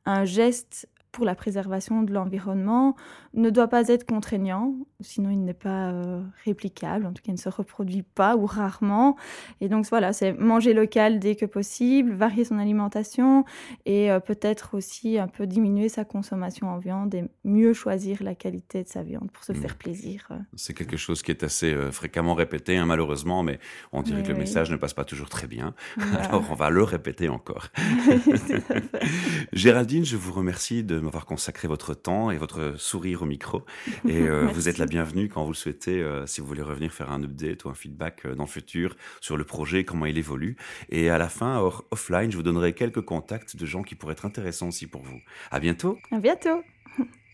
un 0.05 0.25
geste 0.25 0.89
pour 1.17 1.25
la 1.25 1.35
préservation 1.35 2.03
de 2.03 2.13
l'environnement 2.13 2.95
ne 3.33 3.49
doit 3.49 3.69
pas 3.69 3.89
être 3.89 4.05
contraignant, 4.05 4.75
sinon 5.01 5.31
il 5.31 5.43
n'est 5.45 5.55
pas 5.55 5.89
euh, 5.89 6.23
réplicable, 6.45 7.07
en 7.07 7.13
tout 7.15 7.23
cas 7.23 7.33
il 7.33 7.37
ne 7.37 7.39
se 7.39 7.49
reproduit 7.49 8.03
pas 8.03 8.37
ou 8.37 8.45
rarement. 8.45 9.17
Et 9.63 9.71
donc 9.71 9.87
voilà, 9.87 10.13
c'est 10.13 10.35
manger 10.35 10.75
local 10.75 11.19
dès 11.19 11.35
que 11.35 11.47
possible, 11.47 12.13
varier 12.13 12.45
son 12.45 12.59
alimentation 12.59 13.47
et 13.87 14.11
euh, 14.11 14.21
peut-être 14.21 14.77
aussi 14.77 15.19
un 15.19 15.27
peu 15.27 15.47
diminuer 15.47 15.89
sa 15.89 16.05
consommation 16.05 16.69
en 16.69 16.77
viande 16.77 17.15
et 17.15 17.25
mieux 17.45 17.73
choisir 17.73 18.23
la 18.23 18.35
qualité 18.35 18.83
de 18.83 18.89
sa 18.89 19.03
viande 19.03 19.31
pour 19.33 19.43
se 19.43 19.53
mmh. 19.53 19.57
faire 19.57 19.77
plaisir. 19.77 20.29
Euh. 20.31 20.35
C'est 20.55 20.75
quelque 20.75 20.99
chose 20.99 21.23
qui 21.23 21.31
est 21.31 21.43
assez 21.45 21.75
fréquemment 21.93 22.35
répété, 22.35 22.77
hein, 22.77 22.85
malheureusement, 22.85 23.43
mais 23.43 23.59
on 23.93 24.03
dirait 24.03 24.23
que 24.23 24.33
le 24.33 24.39
message 24.39 24.71
ne 24.71 24.77
passe 24.77 24.93
pas 24.93 25.05
toujours 25.05 25.31
très 25.31 25.47
bien. 25.47 25.75
Alors 26.21 26.45
on 26.51 26.55
va 26.55 26.69
le 26.69 26.83
répéter 26.83 27.31
encore. 27.31 27.69
Géraldine, 29.55 30.05
je 30.05 30.19
vous 30.19 30.35
remercie 30.35 30.85
de 30.85 31.06
m'avoir 31.07 31.27
consacré 31.27 31.69
votre 31.69 31.95
temps 31.95 32.31
et 32.31 32.37
votre 32.37 32.75
sourire 32.77 33.23
au 33.23 33.27
micro. 33.27 33.65
Et 34.09 34.21
euh, 34.21 34.47
vous 34.47 34.69
êtes 34.69 34.79
la 34.79 34.87
bienvenue 34.87 35.29
quand 35.29 35.43
vous 35.45 35.53
le 35.53 35.57
souhaitez, 35.57 36.03
euh, 36.03 36.27
si 36.27 36.41
vous 36.41 36.47
voulez 36.47 36.63
revenir 36.63 36.93
faire 36.93 37.11
un 37.11 37.23
update 37.23 37.65
ou 37.65 37.69
un 37.69 37.75
feedback 37.75 38.27
euh, 38.27 38.35
dans 38.35 38.45
le 38.45 38.49
futur 38.49 38.97
sur 39.21 39.37
le 39.37 39.45
projet, 39.45 39.85
comment 39.85 40.07
il 40.07 40.19
évolue. 40.19 40.57
Et 40.91 41.11
à 41.11 41.19
la 41.19 41.29
fin, 41.29 41.61
offline, 41.91 42.31
je 42.31 42.37
vous 42.37 42.43
donnerai 42.43 42.75
quelques 42.75 43.03
contacts 43.03 43.57
de 43.57 43.67
gens 43.67 43.83
qui 43.83 43.95
pourraient 43.95 44.13
être 44.13 44.27
intéressants 44.27 44.69
aussi 44.69 44.87
pour 44.87 45.03
vous. 45.03 45.21
À 45.51 45.61
bientôt. 45.61 45.99
À 46.11 46.19
bientôt. 46.19 46.63